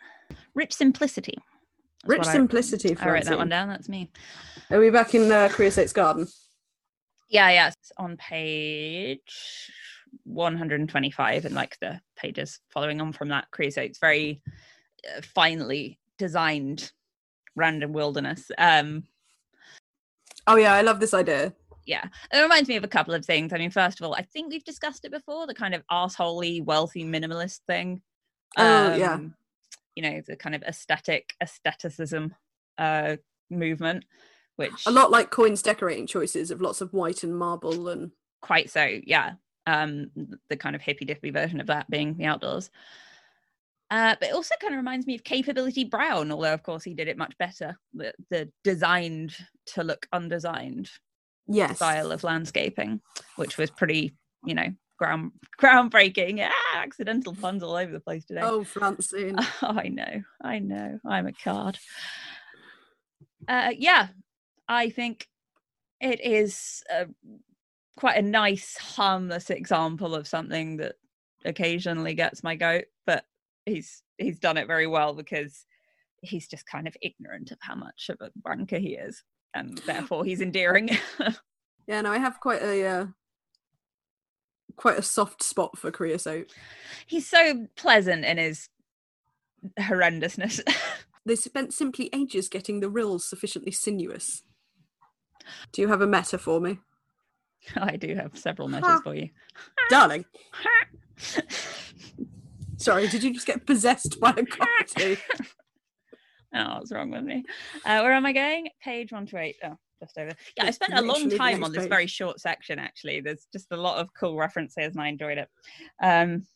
[0.55, 1.39] Rich simplicity.
[2.05, 3.69] That's Rich I- simplicity, I, wrote that one down.
[3.69, 4.11] That's me.
[4.71, 6.27] Are we back in uh, Creosote's garden?
[7.29, 7.69] Yeah, yeah.
[7.69, 9.71] It's on page
[10.25, 13.51] 125 and like the pages following on from that.
[13.53, 14.43] Creosote's very
[15.09, 16.91] uh, finely designed
[17.55, 18.51] random wilderness.
[18.59, 19.05] Um,
[20.47, 21.53] Oh, yeah, I love this idea.
[21.87, 23.53] yeah, it reminds me of a couple of things.
[23.53, 26.65] I mean, first of all, I think we've discussed it before the kind of arseholey,
[26.65, 28.03] wealthy minimalist thing.
[28.57, 29.15] Oh, yeah.
[29.15, 29.35] Um,
[29.95, 32.35] You know, the kind of aesthetic, aestheticism
[32.79, 33.17] uh,
[33.51, 34.05] movement,
[34.57, 38.69] which A lot like coins decorating choices of lots of white and marble and quite
[38.69, 39.35] so yeah
[39.69, 40.11] um
[40.49, 42.71] the kind of hippy dippy version of that being the outdoors
[43.93, 46.95] uh but it also kind of reminds me of capability brown although of course he
[46.95, 49.37] did it much better the, the designed
[49.67, 50.91] to look undesigned
[51.47, 51.77] yes.
[51.77, 53.01] style of landscaping
[53.37, 54.15] which was pretty
[54.45, 54.69] you know
[54.99, 59.37] ground groundbreaking ah, accidental puns all over the place today Oh, Francine.
[59.63, 60.99] Oh, I know, I know.
[61.05, 61.79] I'm a card.
[63.49, 64.09] Uh, yeah,
[64.69, 65.27] I think
[66.01, 67.07] it is a,
[67.97, 70.95] quite a nice, harmless example of something that
[71.45, 73.25] occasionally gets my goat, but
[73.67, 75.67] he's he's done it very well because
[76.21, 79.23] he's just kind of ignorant of how much of a wanker he is,
[79.55, 80.91] and therefore he's endearing.
[81.87, 83.07] Yeah, no, I have quite a uh,
[84.77, 86.53] quite a soft spot for creosote.
[87.07, 88.69] He's so pleasant in his
[89.79, 90.61] horrendousness.
[91.25, 94.43] They spent simply ages getting the rills sufficiently sinuous.
[95.71, 96.81] Do you have a meta for me?
[97.77, 99.31] I do have several measures for you.
[99.89, 100.25] Darling.
[102.83, 105.17] Sorry, did you just get possessed by a cockatoo?
[106.55, 107.45] Oh, what's wrong with me?
[107.83, 108.69] Uh, where am I going?
[108.85, 109.57] Page one to eight.
[109.65, 110.33] Oh, just over.
[110.55, 112.79] Yeah, I spent a long time on this very short section.
[112.79, 115.49] Actually, there's just a lot of cool references, and I enjoyed it.
[116.03, 116.47] Um,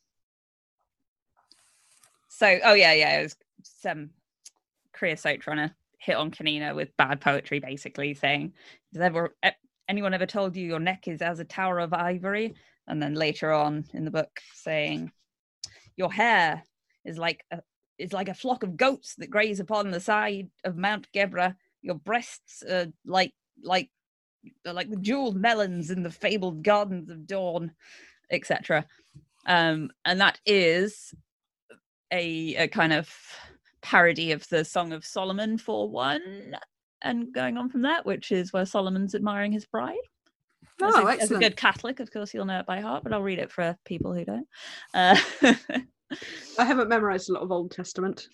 [2.29, 4.11] so, oh yeah, yeah, it was some
[4.93, 8.53] creosote trying to hit on Conina with bad poetry, basically saying,
[8.93, 9.49] "Has ever e-
[9.89, 12.55] anyone ever told you your neck is as a tower of ivory?"
[12.87, 15.11] And then later on in the book, saying,
[15.97, 16.65] "Your hair
[17.05, 17.63] is like a
[17.99, 21.57] is like a flock of goats that graze upon the side of Mount Gebra.
[21.83, 23.33] Your breasts are like
[23.63, 23.91] like
[24.65, 27.73] like the jeweled melons in the fabled gardens of dawn,
[28.31, 28.87] etc."
[29.47, 31.15] Um, and that is
[32.13, 33.09] a, a kind of
[33.81, 36.57] parody of the Song of Solomon for one,
[37.03, 39.97] and going on from that, which is where Solomon's admiring his bride.
[40.83, 43.13] As, Oh, a, as a good Catholic, of course, you'll know it by heart, but
[43.13, 44.47] I'll read it for people who don't.
[44.93, 45.17] Uh,
[46.59, 48.29] I haven't memorized a lot of Old Testament.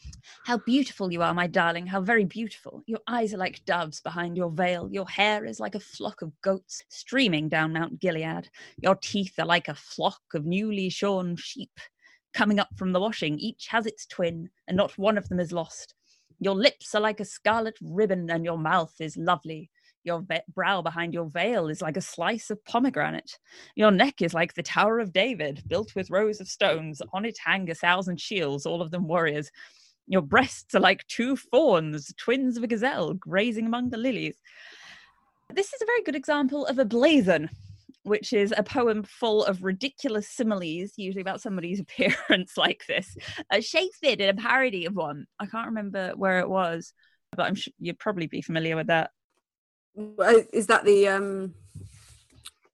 [0.45, 1.87] How beautiful you are, my darling.
[1.87, 2.83] How very beautiful.
[2.87, 4.89] Your eyes are like doves behind your veil.
[4.93, 8.49] Your hair is like a flock of goats streaming down Mount Gilead.
[8.79, 11.71] Your teeth are like a flock of newly shorn sheep
[12.35, 13.39] coming up from the washing.
[13.39, 15.95] Each has its twin, and not one of them is lost.
[16.41, 19.71] Your lips are like a scarlet ribbon, and your mouth is lovely.
[20.05, 23.39] Your ve- brow behind your veil is like a slice of pomegranate.
[23.77, 27.01] Your neck is like the Tower of David, built with rows of stones.
[27.13, 29.51] On it hang a thousand shields, all of them warriors.
[30.09, 34.37] Your breasts are like two fawns, twins of a gazelle, grazing among the lilies.
[35.55, 37.49] This is a very good example of a blazon,
[38.03, 43.17] which is a poem full of ridiculous similes, usually about somebody's appearance like this.
[43.51, 45.27] Uh, Shakespeare did a parody of one.
[45.39, 46.93] I can't remember where it was,
[47.37, 49.11] but I'm sure you'd probably be familiar with that.
[49.99, 51.55] Uh, Is that the um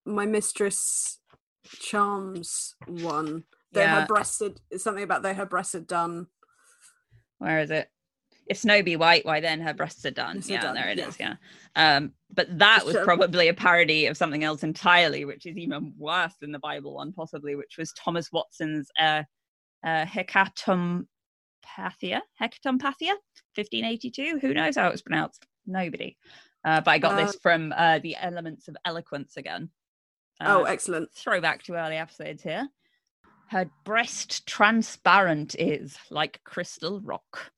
[0.04, 1.18] my mistress
[1.64, 3.44] charms one?
[3.72, 4.00] Though Yeah.
[4.00, 6.28] her breasts had something about though her breasts had done.
[7.38, 7.90] Where is it?
[8.46, 10.36] If Snow be white, why then her breasts are done?
[10.36, 11.08] Breasts are yeah, done, there it yeah.
[11.08, 11.20] is.
[11.20, 11.34] Yeah.
[11.76, 16.32] Um, but that was probably a parody of something else entirely, which is even worse
[16.40, 19.22] than the Bible one, possibly, which was Thomas Watson's uh,
[19.84, 21.04] uh, Hecatompathia,
[22.40, 23.14] Hecatompathia,
[23.54, 24.38] 1582.
[24.40, 25.46] Who knows how it's pronounced?
[25.66, 26.16] Nobody.
[26.64, 29.70] Uh, but I got uh, this um, from uh, the Elements of Eloquence again.
[30.40, 31.12] oh, uh, excellent.
[31.14, 32.68] Throwback to early episodes here.
[33.50, 37.52] Her breast transparent is like crystal rock.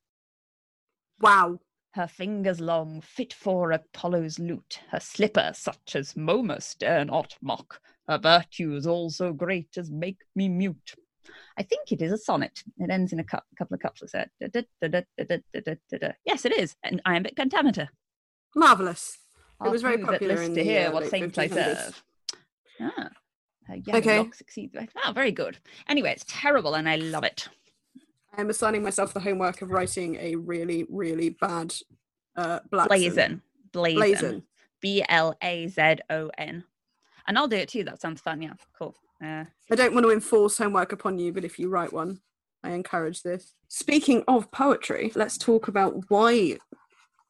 [1.19, 1.59] Wow.
[1.93, 4.79] Her fingers long, fit for Apollo's lute.
[4.89, 7.81] Her slipper, such as Momus dare not mock.
[8.07, 10.95] Her virtues all so great as make me mute.
[11.57, 12.63] I think it is a sonnet.
[12.77, 14.25] It ends in a cu- couple of couplets uh,
[16.25, 16.75] yes, it is.
[16.83, 17.89] An iambic pentameter.
[18.55, 19.17] Marvelous.
[19.63, 21.53] It was very popular in to the, hear uh, what saints I 1500s.
[21.77, 22.03] serve.
[22.81, 23.09] Ah,
[23.67, 24.19] her yellow Okay.
[24.39, 24.71] exceed.
[25.05, 25.59] Oh, very good.
[25.87, 27.47] Anyway, it's terrible and I love it.
[28.37, 31.75] I'm assigning myself the homework of writing a really, really bad
[32.35, 33.41] uh black Blazon.
[33.71, 33.99] Blazon.
[33.99, 34.43] Blazon.
[34.81, 36.63] B L A Z O N.
[37.27, 37.83] And I'll do it too.
[37.83, 38.41] That sounds fun.
[38.41, 38.95] Yeah, cool.
[39.23, 42.19] Uh, I don't want to enforce homework upon you, but if you write one,
[42.63, 43.53] I encourage this.
[43.67, 46.57] Speaking of poetry, let's talk about why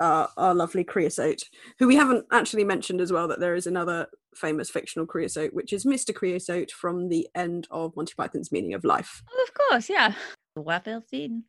[0.02, 1.44] uh, our lovely creosote,
[1.78, 5.72] who we haven't actually mentioned as well, that there is another famous fictional creosote, which
[5.72, 6.14] is Mr.
[6.14, 9.22] Creosote from the end of Monty Python's Meaning of Life.
[9.32, 10.14] oh, of course, yeah.
[10.56, 11.44] Well seen.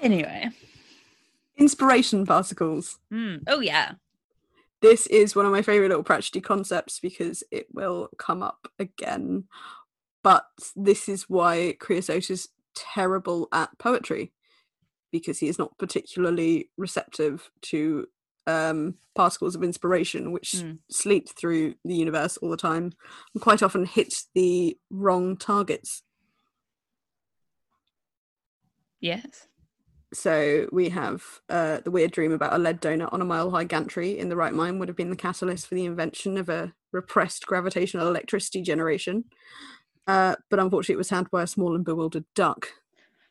[0.00, 0.50] Anyway.
[1.56, 2.98] Inspiration particles.
[3.12, 3.42] Mm.
[3.48, 3.92] Oh, yeah.
[4.80, 9.44] This is one of my favorite little Pratchett concepts because it will come up again.
[10.22, 10.44] But
[10.76, 14.32] this is why Creosote is terrible at poetry
[15.12, 18.06] because he is not particularly receptive to
[18.46, 20.78] um, particles of inspiration, which Mm.
[20.90, 22.92] sleep through the universe all the time
[23.34, 26.02] and quite often hit the wrong targets.
[29.00, 29.46] Yes.
[30.14, 33.64] So we have uh, the weird dream about a lead donut on a mile high
[33.64, 36.72] gantry in the right mind would have been the catalyst for the invention of a
[36.92, 39.24] repressed gravitational electricity generation.
[40.06, 42.68] Uh, but unfortunately, it was handled by a small and bewildered duck.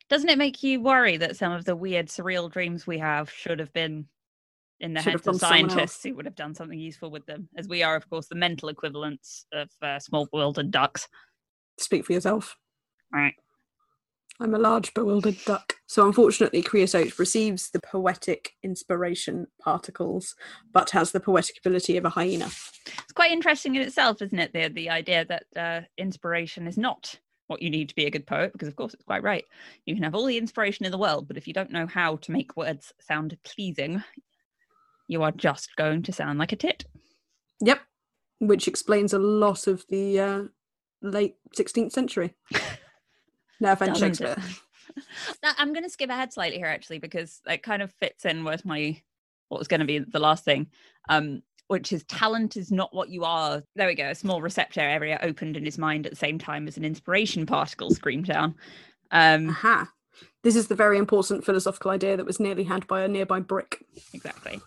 [0.10, 3.60] Doesn't it make you worry that some of the weird, surreal dreams we have should
[3.60, 4.08] have been
[4.80, 5.72] in the Should heads of gone someone else.
[5.74, 7.50] scientists who would have done something useful with them?
[7.58, 11.08] As we are, of course, the mental equivalents of uh, small bewildered ducks.
[11.78, 12.56] Speak for yourself.
[13.12, 13.34] Right.
[14.40, 15.74] I'm a large bewildered duck.
[15.88, 20.36] So unfortunately, creosote receives the poetic inspiration particles,
[20.72, 22.46] but has the poetic ability of a hyena.
[22.46, 24.54] It's quite interesting in itself, isn't it?
[24.54, 28.28] The the idea that uh, inspiration is not what you need to be a good
[28.28, 29.46] poet, because of course it's quite right.
[29.86, 32.18] You can have all the inspiration in the world, but if you don't know how
[32.18, 34.04] to make words sound pleasing,
[35.08, 36.86] you are just going to sound like a tit.
[37.62, 37.82] Yep,
[38.40, 40.44] which explains a lot of the uh,
[41.02, 42.36] late 16th century.
[43.60, 44.38] no offense, Shakespeare.
[45.42, 48.44] Now, I'm going to skip ahead slightly here, actually, because it kind of fits in
[48.44, 49.02] with my
[49.50, 50.68] what was going to be the last thing,
[51.08, 53.64] um, which is talent is not what you are.
[53.76, 54.10] There we go.
[54.10, 57.46] A small receptor area opened in his mind at the same time as an inspiration
[57.46, 58.56] particle screamed down.
[59.12, 59.90] Um, Aha.
[60.44, 63.84] This is the very important philosophical idea that was nearly had by a nearby brick.
[64.14, 64.62] exactly.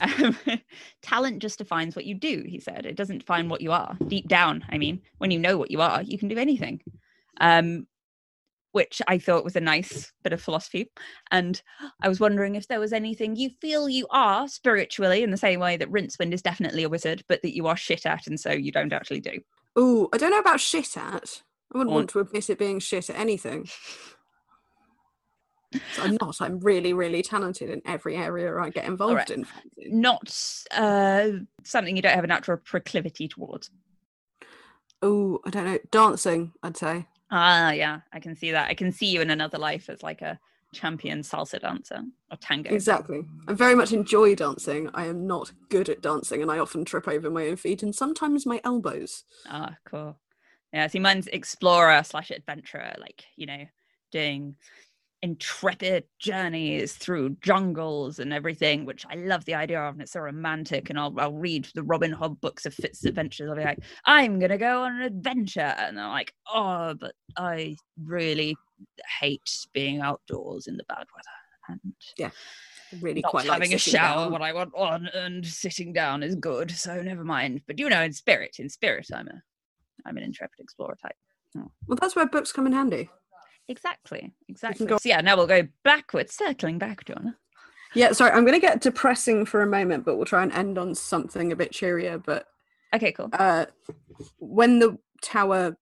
[0.00, 0.36] Um,
[1.02, 2.84] talent just defines what you do, he said.
[2.84, 3.96] It doesn't define what you are.
[4.06, 6.82] Deep down, I mean, when you know what you are, you can do anything.
[7.40, 7.86] Um,
[8.72, 10.90] which I thought was a nice bit of philosophy.
[11.30, 11.60] And
[12.02, 15.60] I was wondering if there was anything you feel you are spiritually in the same
[15.60, 18.50] way that Rincewind is definitely a wizard, but that you are shit at and so
[18.50, 19.38] you don't actually do.
[19.78, 21.42] Ooh, I don't know about shit at.
[21.74, 23.68] I wouldn't Or- want to admit it being shit at anything.
[25.94, 26.36] So I'm not.
[26.40, 29.30] I'm really, really talented in every area I get involved Alright.
[29.30, 29.46] in.
[29.78, 30.30] Not
[30.70, 31.28] uh,
[31.64, 33.70] something you don't have a natural proclivity towards.
[35.00, 35.78] Oh, I don't know.
[35.90, 37.06] Dancing, I'd say.
[37.34, 38.68] Ah, yeah, I can see that.
[38.68, 40.38] I can see you in another life as like a
[40.74, 42.70] champion salsa dancer or tango.
[42.70, 43.24] Exactly.
[43.48, 44.90] I very much enjoy dancing.
[44.92, 47.94] I am not good at dancing and I often trip over my own feet and
[47.94, 49.24] sometimes my elbows.
[49.48, 50.18] Ah, cool.
[50.74, 53.64] Yeah, see, mine's explorer slash adventurer, like, you know,
[54.10, 54.56] doing
[55.22, 60.20] intrepid journeys through jungles and everything, which I love the idea of, and it's so
[60.20, 60.90] romantic.
[60.90, 63.48] And I'll, I'll read the Robin Hobb books of Fitz's adventures.
[63.48, 65.60] I'll be like, I'm going to go on an adventure.
[65.60, 68.56] And I'm like, oh, but I really
[69.20, 71.78] hate being outdoors in the bad weather.
[71.84, 72.30] And yeah,
[73.00, 74.32] Really quite like having a shower down.
[74.32, 76.70] when I want one and sitting down is good.
[76.70, 77.62] So never mind.
[77.66, 79.42] But you know, in spirit, in spirit, I'm a,
[80.04, 81.16] I'm an intrepid explorer type.
[81.54, 83.08] Well, that's where books come in handy.
[83.68, 84.86] Exactly, exactly.
[84.86, 87.36] go- So yeah, now we'll go backwards, circling back, John.
[87.94, 90.78] Yeah, sorry, I'm going to get depressing for a moment, but we'll try and end
[90.78, 92.18] on something a bit cheerier.
[92.18, 92.46] But
[92.94, 93.28] Okay, cool.
[93.32, 93.66] uh,
[94.38, 95.76] when the tower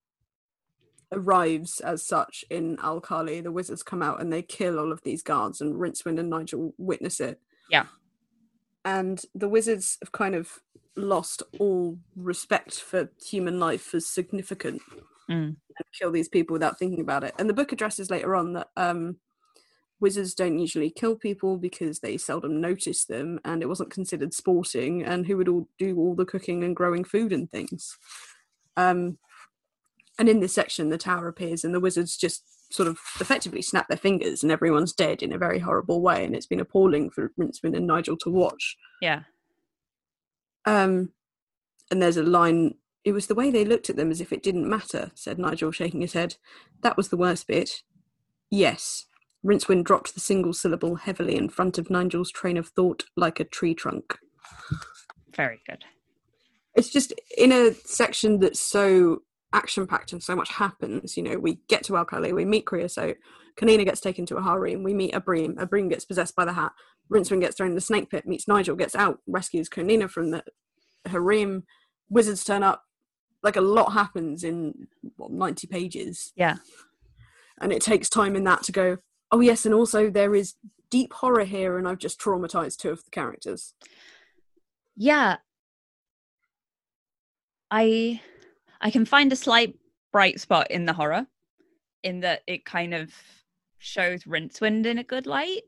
[1.13, 5.03] arrives as such in Al Khali, the wizards come out and they kill all of
[5.03, 7.41] these guards, and Rincewind and Nigel witness it.
[7.71, 7.87] Yeah.
[8.85, 10.59] And the wizards have kind of
[10.97, 14.83] lost all respect for human life as significant
[15.31, 15.47] Mm.
[15.47, 17.35] and kill these people without thinking about it.
[17.39, 19.17] And the book addresses later on that um,
[20.01, 25.05] wizards don't usually kill people because they seldom notice them and it wasn't considered sporting
[25.05, 27.97] and who would all do all the cooking and growing food and things
[28.77, 29.19] um,
[30.19, 33.89] and in this section the tower appears and the wizards just sort of effectively snap
[33.89, 37.31] their fingers and everyone's dead in a very horrible way and it's been appalling for
[37.39, 39.23] Rincewind and Nigel to watch Yeah,
[40.65, 41.13] um,
[41.91, 42.75] and there's a line.
[43.05, 45.73] It was the way they looked at them as if it didn't matter, said Nigel,
[45.73, 46.37] shaking his head.
[46.83, 47.83] That was the worst bit.
[48.51, 49.07] Yes.
[49.45, 53.45] Rincewind dropped the single syllable heavily in front of Nigel's train of thought like a
[53.45, 54.19] tree trunk.
[55.35, 55.85] very good.
[56.75, 59.23] It's just in a section that's so
[59.53, 61.17] action packed and so much happens.
[61.17, 63.17] You know, we get to Al Khali, we meet Creosote,
[63.57, 66.73] Conina gets taken to a harem, we meet Abrim, Abrim gets possessed by the hat,
[67.13, 70.45] Rincewind gets thrown in the snake pit, meets Nigel, gets out, rescues Conina from the
[71.07, 71.65] harem,
[72.09, 72.85] wizards turn up.
[73.43, 76.33] Like a lot happens in what, 90 pages.
[76.37, 76.57] Yeah.
[77.61, 78.99] And it takes time in that to go,
[79.31, 80.55] oh, yes, and also there is
[80.91, 83.75] deep horror here, and I've just traumatized two of the characters.
[84.97, 85.37] Yeah,
[87.71, 88.21] I
[88.81, 89.77] I can find a slight
[90.13, 91.27] bright spot in the horror,
[92.03, 93.13] in that it kind of
[93.79, 95.63] shows Rincewind in a good light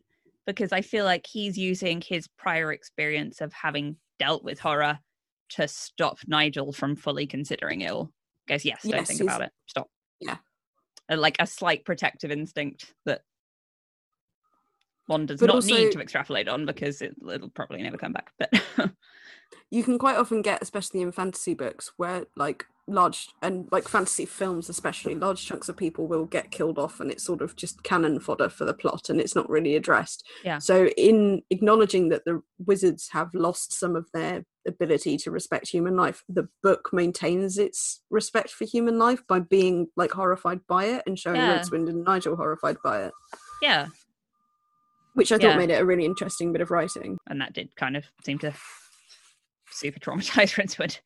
[0.47, 4.99] because I feel like he's using his prior experience of having dealt with horror
[5.57, 8.12] to stop Nigel from fully considering ill.
[8.48, 9.50] Goes, yes, don't think about it.
[9.66, 9.88] Stop.
[10.20, 10.36] Yeah.
[11.11, 13.22] Uh, like a slight protective instinct that
[15.07, 18.12] one does But not also- need to extrapolate on because it, it'll probably never come
[18.12, 18.32] back.
[18.38, 18.62] But
[19.70, 24.26] you can quite often get especially in fantasy books where like large and like fantasy
[24.26, 27.82] films especially large chunks of people will get killed off and it's sort of just
[27.84, 30.59] cannon fodder for the plot and it's not really addressed Yeah.
[30.59, 35.96] so in acknowledging that the wizards have lost some of their ability to respect human
[35.96, 41.02] life the book maintains its respect for human life by being like horrified by it
[41.06, 41.58] and showing Yeah.
[41.58, 43.12] Rincewind and Nigel horrified by it
[43.60, 43.86] yeah,
[45.14, 45.48] which I Yeah.
[45.48, 48.38] thought made it a really interesting bit of writing and that did kind of seem
[48.40, 48.52] to
[49.70, 50.98] super traumatize Rincewood.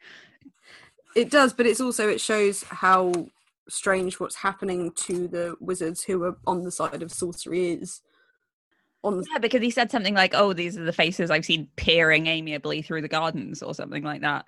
[1.15, 3.13] It does, but it's also it shows how
[3.69, 8.03] strange what's happening to the wizards who are on the side of sorcery is
[9.07, 12.27] on Yeah, because he said something like, "Oh, these are the faces I've seen peering
[12.27, 14.45] amiably through the gardens," or something like that.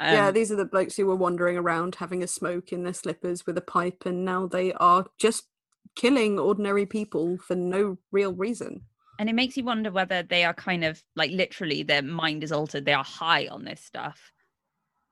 [0.00, 2.94] yeah Um, these are the blokes who were wandering around having a smoke in their
[2.94, 5.48] slippers with a pipe and now they are just
[5.96, 8.82] killing ordinary people for no real reason
[9.18, 12.52] and it makes you wonder whether they are kind of like literally their mind is
[12.52, 12.84] altered.
[12.84, 14.32] They are high on this stuff,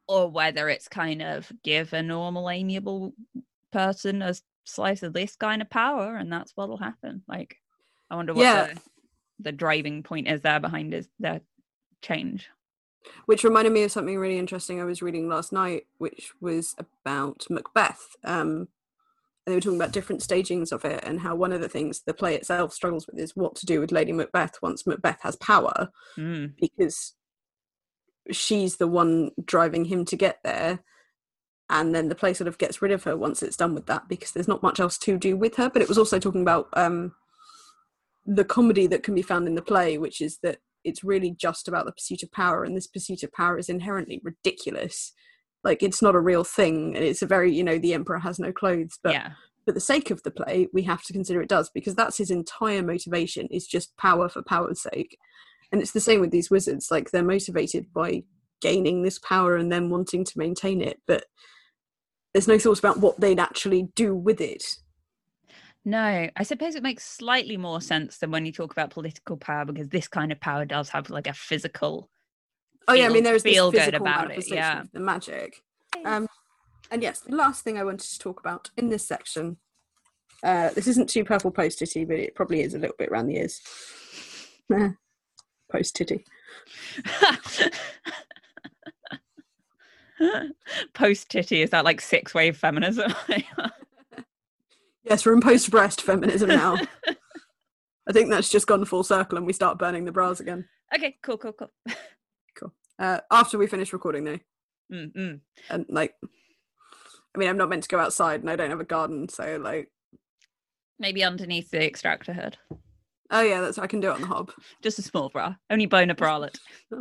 [0.07, 3.14] or whether it's kind of give a normal, amiable
[3.72, 4.34] person a
[4.64, 7.22] slice of this kind of power, and that's what'll happen.
[7.26, 7.57] Like,
[8.11, 8.67] I wonder what Yeah.
[8.75, 8.81] the,
[9.41, 11.41] the driving point is there behind their
[12.03, 12.49] change.
[13.27, 17.47] which reminded me of something really interesting I was reading last night, which was about
[17.49, 18.17] Macbeth.
[18.25, 18.69] Um,
[19.47, 22.01] and they were talking about different stagings of it and how one of the things
[22.05, 25.37] the play itself struggles with is what to do with Lady Macbeth once Macbeth has
[25.37, 26.55] power, Mm.
[26.61, 27.15] because
[28.33, 30.81] she's the one driving him to get there.
[31.71, 34.09] And then the play sort of gets rid of her once it's done with that
[34.09, 35.71] because there's not much else to do with her.
[35.71, 37.15] But it was also talking about um,
[38.27, 41.68] the comedy that can be found in the play, which is that it's really just
[41.68, 45.12] about the pursuit of power, and this pursuit of power is inherently ridiculous.
[45.64, 48.39] Like it's not a real thing, and it's a very you know the emperor has
[48.39, 49.31] no clothes, but yeah,
[49.64, 52.31] for the sake of the play, we have to consider it does because that's his
[52.31, 55.18] entire motivation is just power for power's sake.
[55.72, 58.22] And it's the same with these wizards; like they're motivated by
[58.61, 61.24] gaining this power and then wanting to maintain it, but
[62.33, 64.62] there's no thought about what they'd actually do with it.
[65.87, 69.64] No, I suppose it makes slightly more sense than when you talk about political power
[69.64, 72.11] because this kind of power does have like a physical.
[72.89, 74.82] Oh yeah, I mean there's this feel good physical about it, yeah.
[74.93, 75.62] the magic.
[76.05, 76.26] Um,
[76.91, 79.59] and yes, the last thing I wanted to talk about in this section.
[80.43, 83.28] Uh, this isn't too purple post titty, but it probably is a little bit around
[83.28, 83.61] the ears.
[85.70, 86.24] post titty.
[90.95, 93.12] Post titty is that like six wave feminism?
[95.07, 96.77] Yes, we're in post breast feminism now.
[98.09, 100.69] I think that's just gone full circle, and we start burning the bras again.
[100.95, 101.71] okay, cool, cool, cool.
[102.59, 102.73] Cool.
[102.99, 104.39] Uh, after we finish recording, though,
[104.93, 105.41] Mm, mm.
[105.69, 108.85] and like, I mean, I'm not meant to go outside, and I don't have a
[108.85, 109.91] garden, so like,
[111.01, 112.57] Maybe underneath the extractor hood,
[113.33, 114.53] oh yeah, that's I can do it on the hob.
[114.83, 116.59] just a small bra, only boner bralette.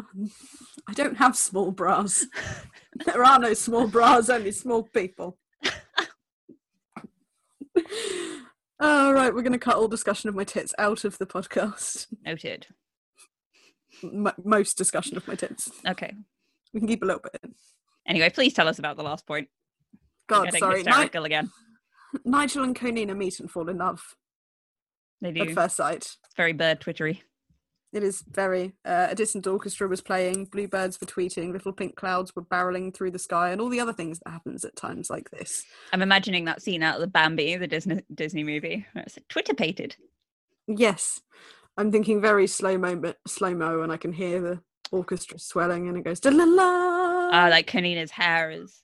[0.90, 2.26] I don't have small bras.
[3.06, 5.38] there are no small bras, only small people.
[8.80, 12.08] All right, we're going to cut all discussion of my tits out of the podcast.
[12.26, 12.68] Noted.
[14.04, 15.72] M- most discussion of my tits.
[15.88, 16.14] Okay.
[16.74, 17.54] We can keep a little bit in.
[18.06, 19.48] Anyway, please tell us about the last point.
[20.28, 20.84] God, sorry.
[20.84, 21.52] Ni- hysterical again.
[22.26, 24.02] Nigel and Conina meet and fall in love
[25.22, 25.42] They do.
[25.44, 25.98] at first sight.
[26.26, 27.24] It's very bird twittery.
[27.96, 28.74] It is very.
[28.84, 33.12] Uh, a distant orchestra was playing, bluebirds were tweeting, little pink clouds were barreling through
[33.12, 35.64] the sky, and all the other things that happens at times like this.
[35.94, 38.86] I'm imagining that scene out of the Bambi, the Disney Disney movie.
[38.96, 39.96] It's Twitter pated.
[40.68, 41.22] Yes,
[41.78, 44.60] I'm thinking very slow mo, slow mo, and I can hear the
[44.92, 47.30] orchestra swelling, and it goes da la la.
[47.30, 48.84] Uh, like Conina's hair is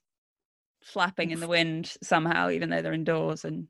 [0.81, 3.67] flapping in the wind somehow, even though they're indoors, and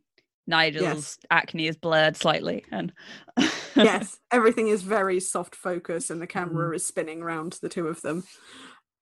[0.47, 2.65] Nigel's acne is blurred slightly.
[2.71, 2.91] And
[3.75, 6.75] yes, everything is very soft focus, and the camera Mm.
[6.75, 8.23] is spinning around the two of them.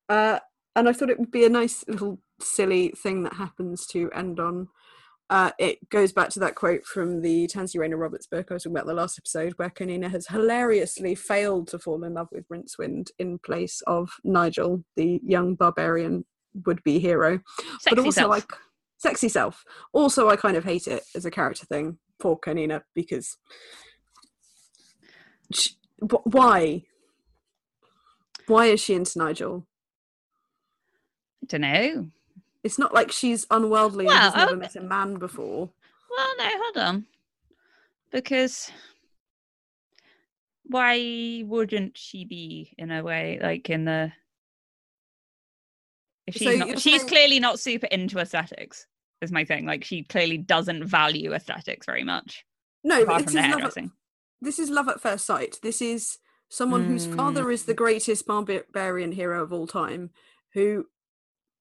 [0.08, 0.40] Uh,
[0.76, 4.40] and I thought it would be a nice little silly thing that happens to end
[4.40, 4.68] on.
[5.32, 8.64] Uh, it goes back to that quote from the Tansy Rayner Roberts book I was
[8.64, 12.48] talking about the last episode, where Conina has hilariously failed to fall in love with
[12.50, 16.26] Rincewind in place of Nigel, the young barbarian
[16.66, 17.40] would-be hero.
[17.80, 18.30] sexy but also, self.
[18.32, 18.52] like
[19.00, 19.64] sexy self.
[19.91, 23.38] Also, I kind of hate it as a character thing for Conina because
[25.52, 26.84] she, why?
[28.47, 29.66] Why is she into Nigel?
[31.43, 32.10] I don't know.
[32.64, 35.70] It's not like she's unworldly Well, and has never um, met a man before.
[36.10, 37.06] Well, no, hold on.
[38.12, 38.70] Because
[40.66, 44.12] why wouldn't she be in a way like in the
[46.30, 48.86] if she's you're not she's saying- clearly not super into aesthetics
[49.21, 49.65] is my thing.
[49.65, 52.45] Like she clearly doesn't value aesthetics very much.
[52.84, 53.84] No, apart but from this the is, love at,
[54.41, 55.57] this is love at first sight.
[55.61, 56.17] This is
[56.49, 57.77] someone whose father is the mm.
[57.77, 60.09] greatest barbarian hero of all time,
[60.53, 60.86] who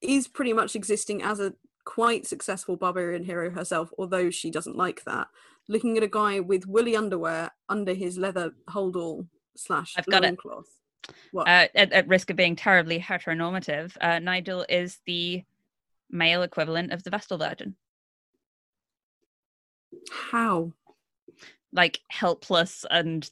[0.00, 1.54] is pretty much existing as a
[1.84, 5.26] quite successful barbarian hero herself, although she doesn't like that.
[5.68, 10.28] Looking at a guy with woolly underwear under his leather holdall slash I've got it.
[10.28, 10.68] loincloth.
[11.36, 15.42] Uh, at, at risk of being terribly heteronormative, uh, Nigel is the
[16.10, 17.76] male equivalent of the Vestal Virgin.
[20.10, 20.72] How?
[21.72, 23.30] like helpless and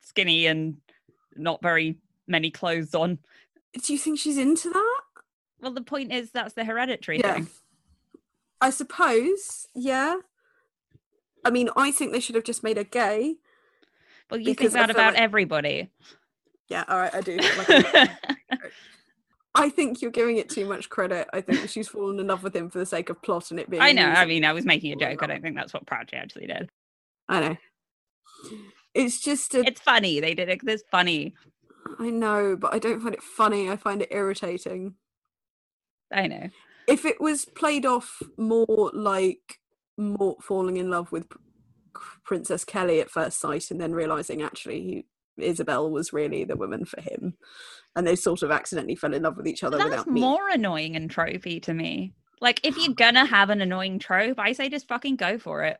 [0.00, 0.76] skinny and
[1.36, 3.18] not very many clothes on.
[3.84, 5.00] Do you think she's into that?
[5.60, 7.34] Well, the point is that's the hereditary Yeah.
[7.34, 7.48] thing.
[8.60, 10.18] I suppose, yeah.
[11.44, 13.36] I mean, I think they should have just made her gay.
[14.30, 15.90] Well, you think that about like- everybody.
[16.68, 17.36] Yeah, all right, I do.
[17.36, 18.10] Like,
[19.54, 21.28] I think you're giving it too much credit.
[21.32, 23.70] I think she's fallen in love with him for the sake of plot and it
[23.70, 23.82] being.
[23.82, 24.06] I know.
[24.06, 25.22] I mean, I was making a joke.
[25.22, 26.70] I don't think that's what Prouchie actually did.
[27.28, 27.56] I know.
[28.94, 29.66] It's just a.
[29.66, 30.20] It's funny.
[30.20, 30.60] They did it.
[30.66, 31.34] It's funny.
[31.98, 33.70] I know, but I don't find it funny.
[33.70, 34.94] I find it irritating.
[36.12, 36.50] I know.
[36.86, 39.58] If it was played off more like
[39.96, 41.26] Mort falling in love with
[42.24, 45.06] Princess Keli at first sight and then realizing actually he,
[45.40, 47.34] Isabel was really the woman for him,
[47.96, 50.20] and they sort of accidentally fell in love with each other That's without me.
[50.20, 52.14] more annoying and tropey to me.
[52.40, 55.78] Like, if you're gonna have an annoying trope, I say just fucking go for it.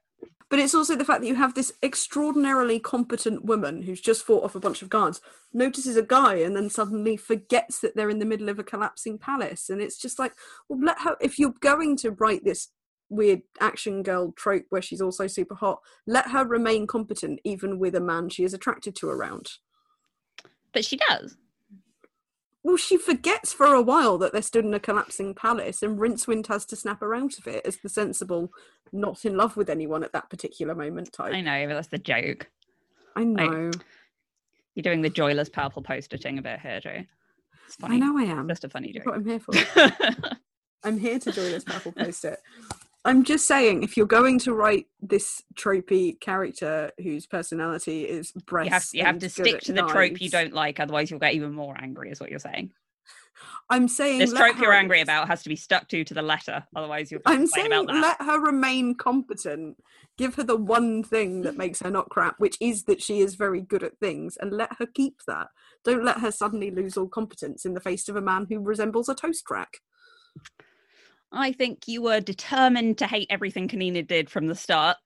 [0.50, 4.44] But it's also the fact that you have this extraordinarily competent woman who's just fought
[4.44, 5.20] off a bunch of guards,
[5.52, 9.18] notices a guy, and then suddenly forgets that they're in the middle of a collapsing
[9.18, 9.68] palace.
[9.68, 10.32] And it's just like,
[10.68, 12.68] well, let her, if you're going to write this
[13.10, 17.94] weird action girl trope where she's also super hot, let her remain competent even with
[17.94, 19.50] a man she is attracted to around.
[20.72, 21.36] But she does.
[22.62, 26.48] Well, she forgets for a while that they're stood in a collapsing palace, and Rincewind
[26.48, 28.52] has to snap her out of it as the sensible,
[28.92, 31.32] not in love with anyone at that particular moment type.
[31.32, 32.50] I know, but that's the joke.
[33.16, 33.70] I know.
[34.74, 37.04] You're doing the joyless, powerful poster thing a bit here, Joe.
[37.66, 37.96] It's funny.
[37.96, 38.48] I know I am.
[38.48, 39.22] Just a funny That's what joke.
[39.22, 40.36] I'm here for.
[40.84, 42.38] I'm here to this Purple Post it.
[43.08, 48.92] I'm just saying, if you're going to write this tropey character whose personality is breasts,
[48.92, 51.32] you have, you have to stick to the trope you don't like, otherwise you'll get
[51.32, 52.70] even more angry, is what you're saying.
[53.70, 56.64] I'm saying This trope you're angry about has to be stuck to to the letter,
[56.76, 58.02] otherwise you'll I'm complain saying about that.
[58.02, 59.78] let her remain competent.
[60.18, 63.36] Give her the one thing that makes her not crap, which is that she is
[63.36, 65.48] very good at things, and let her keep that.
[65.82, 69.08] Don't let her suddenly lose all competence in the face of a man who resembles
[69.08, 69.78] a toast rack.
[71.32, 74.96] I think you were determined to hate everything Conina did from the start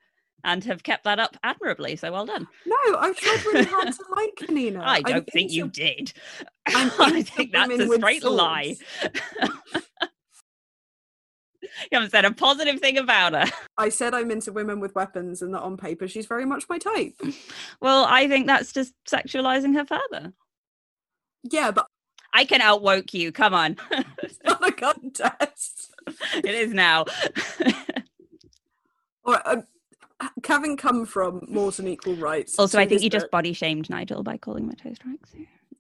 [0.44, 1.96] and have kept that up admirably.
[1.96, 2.46] So well done.
[2.66, 4.80] No, I've tried really hard to like Conina.
[4.82, 6.12] I I'm don't think into you did.
[6.66, 8.76] I'm I think that's a straight lie.
[11.62, 13.52] you haven't said a positive thing about her.
[13.78, 16.78] I said I'm into women with weapons and that on paper she's very much my
[16.78, 17.20] type.
[17.80, 20.32] Well, I think that's just sexualizing her further.
[21.50, 21.86] Yeah, but
[22.32, 23.32] I can outwoke you.
[23.32, 23.76] Come on.
[24.22, 25.91] it's not a contest.
[26.36, 27.04] it is now.
[29.24, 29.64] All right, um,
[30.44, 32.58] having come from more than equal rights.
[32.58, 35.18] also, I think you just body shamed Nigel by calling him a toast rack.
[35.30, 35.38] so-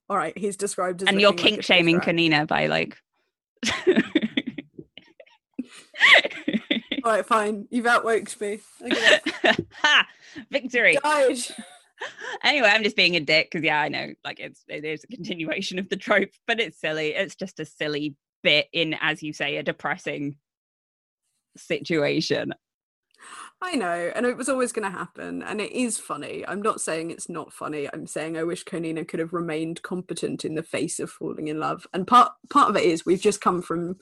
[0.08, 1.08] All right, he's described as.
[1.08, 2.00] And you're looking like kink shaming.
[2.00, 2.96] Conina by like.
[7.04, 7.66] All right, fine.
[7.70, 8.60] You've outwoked me.
[8.84, 9.66] I get it.
[9.72, 10.06] ha!
[10.50, 10.96] Victory.
[11.02, 11.36] Died.
[12.44, 15.08] anyway, I'm just being a dick because yeah, I know like it's it is a
[15.08, 17.08] continuation of the trope, but it's silly.
[17.08, 20.36] It's just a silly bit in, as you say, a depressing
[21.56, 22.54] situation.
[23.60, 26.44] I know, and it was always going to happen, and it is funny.
[26.46, 27.88] I'm not saying it's not funny.
[27.92, 31.60] I'm saying I wish Conina could have remained competent in the face of falling in
[31.60, 31.86] love.
[31.94, 33.98] And part part of it is we've just come from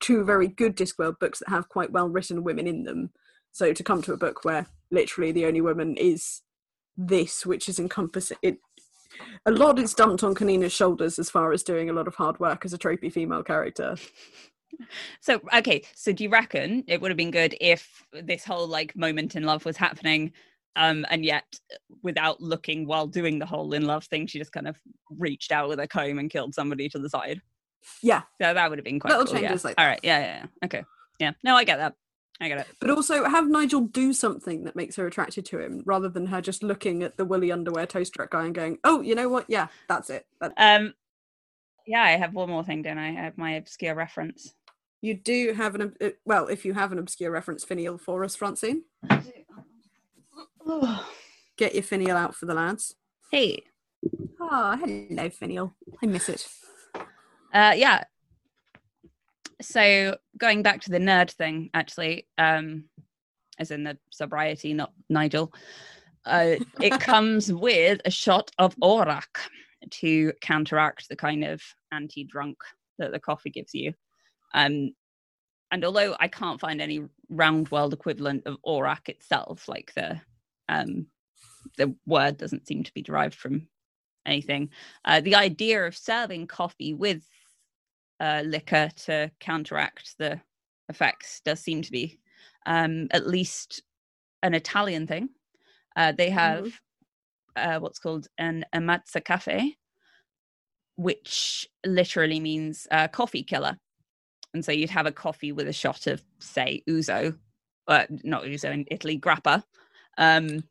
[0.00, 3.10] two very good Discworld books that have quite well written women in them.
[3.52, 6.42] So to come to a book where literally the only woman is
[6.96, 8.58] this, which is encompassing it.
[9.46, 12.38] A lot is dumped on Conina's shoulders as far as doing a lot of hard
[12.40, 13.96] work as a tropey female character.
[15.20, 18.96] So okay, so do you reckon it would have been good if this whole like
[18.96, 20.32] moment in love was happening,
[20.76, 21.44] um, and yet
[22.02, 24.76] without looking while doing the whole in love thing, she just kind of
[25.10, 27.40] reached out with a comb and killed somebody to the side?
[28.02, 29.48] Yeah, So that would have been quite Little cool, yeah.
[29.48, 30.46] changes like All right, yeah, yeah, yeah.
[30.64, 30.84] Okay,
[31.20, 31.32] yeah.
[31.42, 31.94] No, I get that.
[32.40, 32.66] I get it.
[32.80, 36.40] But also have Nigel do something that makes her attracted to him, rather than her
[36.40, 39.46] just looking at the woolly underwear toast rack guy and going, "Oh, you know what?
[39.48, 40.94] Yeah, that's it." That- Um,
[41.86, 43.08] yeah, I have one more thing, don't I?
[43.10, 44.54] I have my obscure reference.
[45.00, 48.34] you do have an uh, well, if you have an obscure reference finial for us,
[48.36, 48.84] Francine,
[51.56, 52.94] get your finial out for the lads.
[53.30, 53.62] hey,
[54.40, 55.74] Ah, hello, finial.
[56.02, 56.46] I miss it.
[57.54, 58.04] uh, yeah.
[59.60, 62.84] So going back to the knurd thing, actually, um,
[63.58, 65.52] as in the sobriety, not Nigel.
[66.24, 69.38] Uh, it comes with a shot of Orak
[69.90, 72.56] to counteract the kind of anti-drunk
[72.98, 73.94] that the coffee gives you.
[74.54, 74.92] Um,
[75.70, 80.20] and although I can't find any round world equivalent of Orak itself, like the
[80.68, 81.06] um,
[81.76, 83.68] the word doesn't seem to be derived from
[84.24, 84.70] anything.
[85.04, 87.28] Uh, the idea of serving coffee with
[88.20, 90.40] uh, liquor to counteract the
[90.88, 92.18] effects does seem to be
[92.66, 93.82] um, at least
[94.42, 95.28] an Italian thing.
[95.96, 96.72] Uh, they have
[97.56, 99.76] uh, what's called an ammazza cafe,
[100.96, 103.78] which literally means uh, coffee killer.
[104.52, 107.36] And so you'd have a coffee with a shot of, say, ouzo,
[107.86, 109.64] but not ouzo in Italy, grappa.
[110.16, 110.62] Um,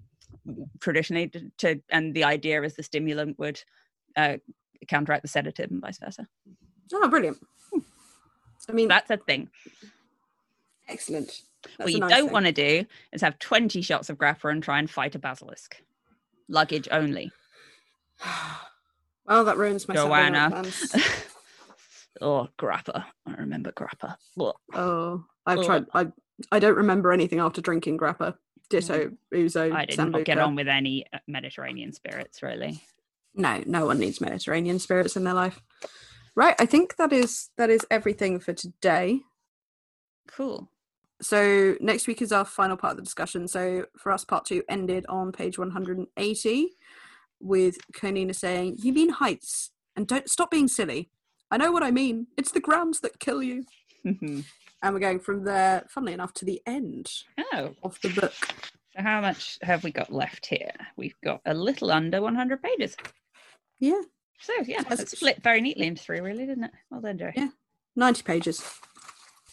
[0.79, 3.61] traditionally, to, to and the idea is the stimulant would
[4.15, 4.37] uh,
[4.87, 6.27] counteract the sedative and vice versa.
[6.93, 7.37] Oh, brilliant.
[8.69, 9.49] I mean, That's a thing.
[10.87, 11.41] excellent.
[11.77, 14.61] That's what you nice don't want to do is have 20 shots of grappa and
[14.63, 15.81] try and fight a basilisk.
[16.47, 17.31] Luggage only.
[19.25, 20.51] Well, that ruins my Joanna.
[22.21, 23.05] oh, grappa.
[23.25, 24.17] I remember grappa.
[24.37, 24.53] Ugh.
[24.73, 25.65] Oh, I've Ugh.
[25.65, 25.85] tried.
[25.93, 26.07] I
[26.51, 28.35] I don't remember anything after drinking grappa.
[28.69, 29.73] Ditto, Mm.
[29.73, 32.81] I did not get on with any uh, Mediterranean spirits, really.
[33.33, 35.61] No, no one needs Mediterranean spirits in their life.
[36.35, 39.21] Right, I think that is that is everything for today.
[40.27, 40.69] Cool.
[41.21, 43.47] So next week is our final part of the discussion.
[43.47, 46.69] So for us, part two ended on page 180
[47.39, 51.09] with Conina saying, "You mean heights, and don't stop being silly.
[51.51, 52.27] I know what I mean.
[52.35, 53.65] It's the grounds that kill you."
[54.05, 54.43] oh,
[54.81, 57.09] And we're going from there, funnily enough, to the end
[57.51, 58.33] so of the book.
[58.95, 60.73] how much have we got left here?
[60.97, 62.97] We've got a little under 100 pages.
[63.79, 64.01] Yeah,
[64.43, 66.71] So, yeah, it's split very neatly into three, really, didn't it?
[66.91, 67.31] Well done, Joe.
[67.33, 67.47] Yeah.
[67.95, 68.61] 90 pages.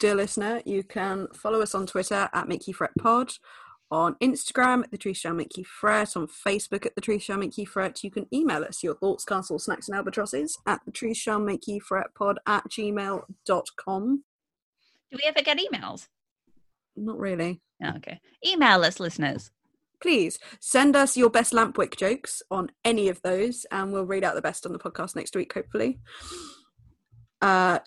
[0.01, 3.33] Dear listener, you can follow us on Twitter at You Fret Pod,
[3.91, 7.39] on Instagram at The Truth Shall Make You Fret, on Facebook at The Truth Shall
[7.39, 8.03] Make You Fret.
[8.03, 11.69] You can email us your thoughts, castle, snacks, and albatrosses at The Truth Shall Make
[11.69, 14.25] You Fret Pod at gmail.com.
[15.11, 16.09] Do we ever get emails?
[16.97, 17.61] Not really.
[17.85, 18.21] Oh, okay.
[18.45, 19.51] Email us, listeners.
[20.01, 24.35] Please send us your best lampwick jokes on any of those, and we'll read out
[24.35, 26.01] the best on the podcast next week, hopefully.
[27.41, 27.81] Uh,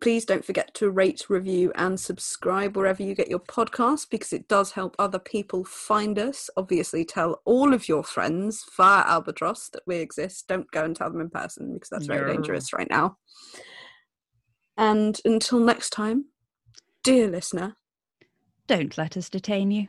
[0.00, 4.48] please don't forget to rate, review, and subscribe wherever you get your podcast because it
[4.48, 6.48] does help other people find us.
[6.56, 10.48] Obviously, tell all of your friends via Albatross that we exist.
[10.48, 13.16] Don't go and tell them in person because that's very dangerous right now.
[14.76, 16.26] And until next time,
[17.02, 17.76] dear listener,
[18.66, 19.88] Don't let us detain you.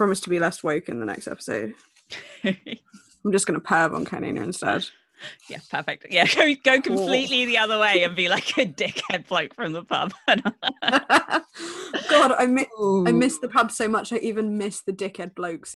[0.00, 1.74] Promise to be less woke in the next episode.
[2.44, 4.86] I'm just going to perv on Conina instead.
[5.50, 6.06] yeah, perfect.
[6.08, 9.84] Yeah, go, go completely the other way and be like a dickhead bloke from the
[9.84, 10.14] pub.
[12.08, 12.66] God, I, mi-
[13.06, 14.10] I miss the pub so much.
[14.10, 15.68] I even miss the dickhead blokes.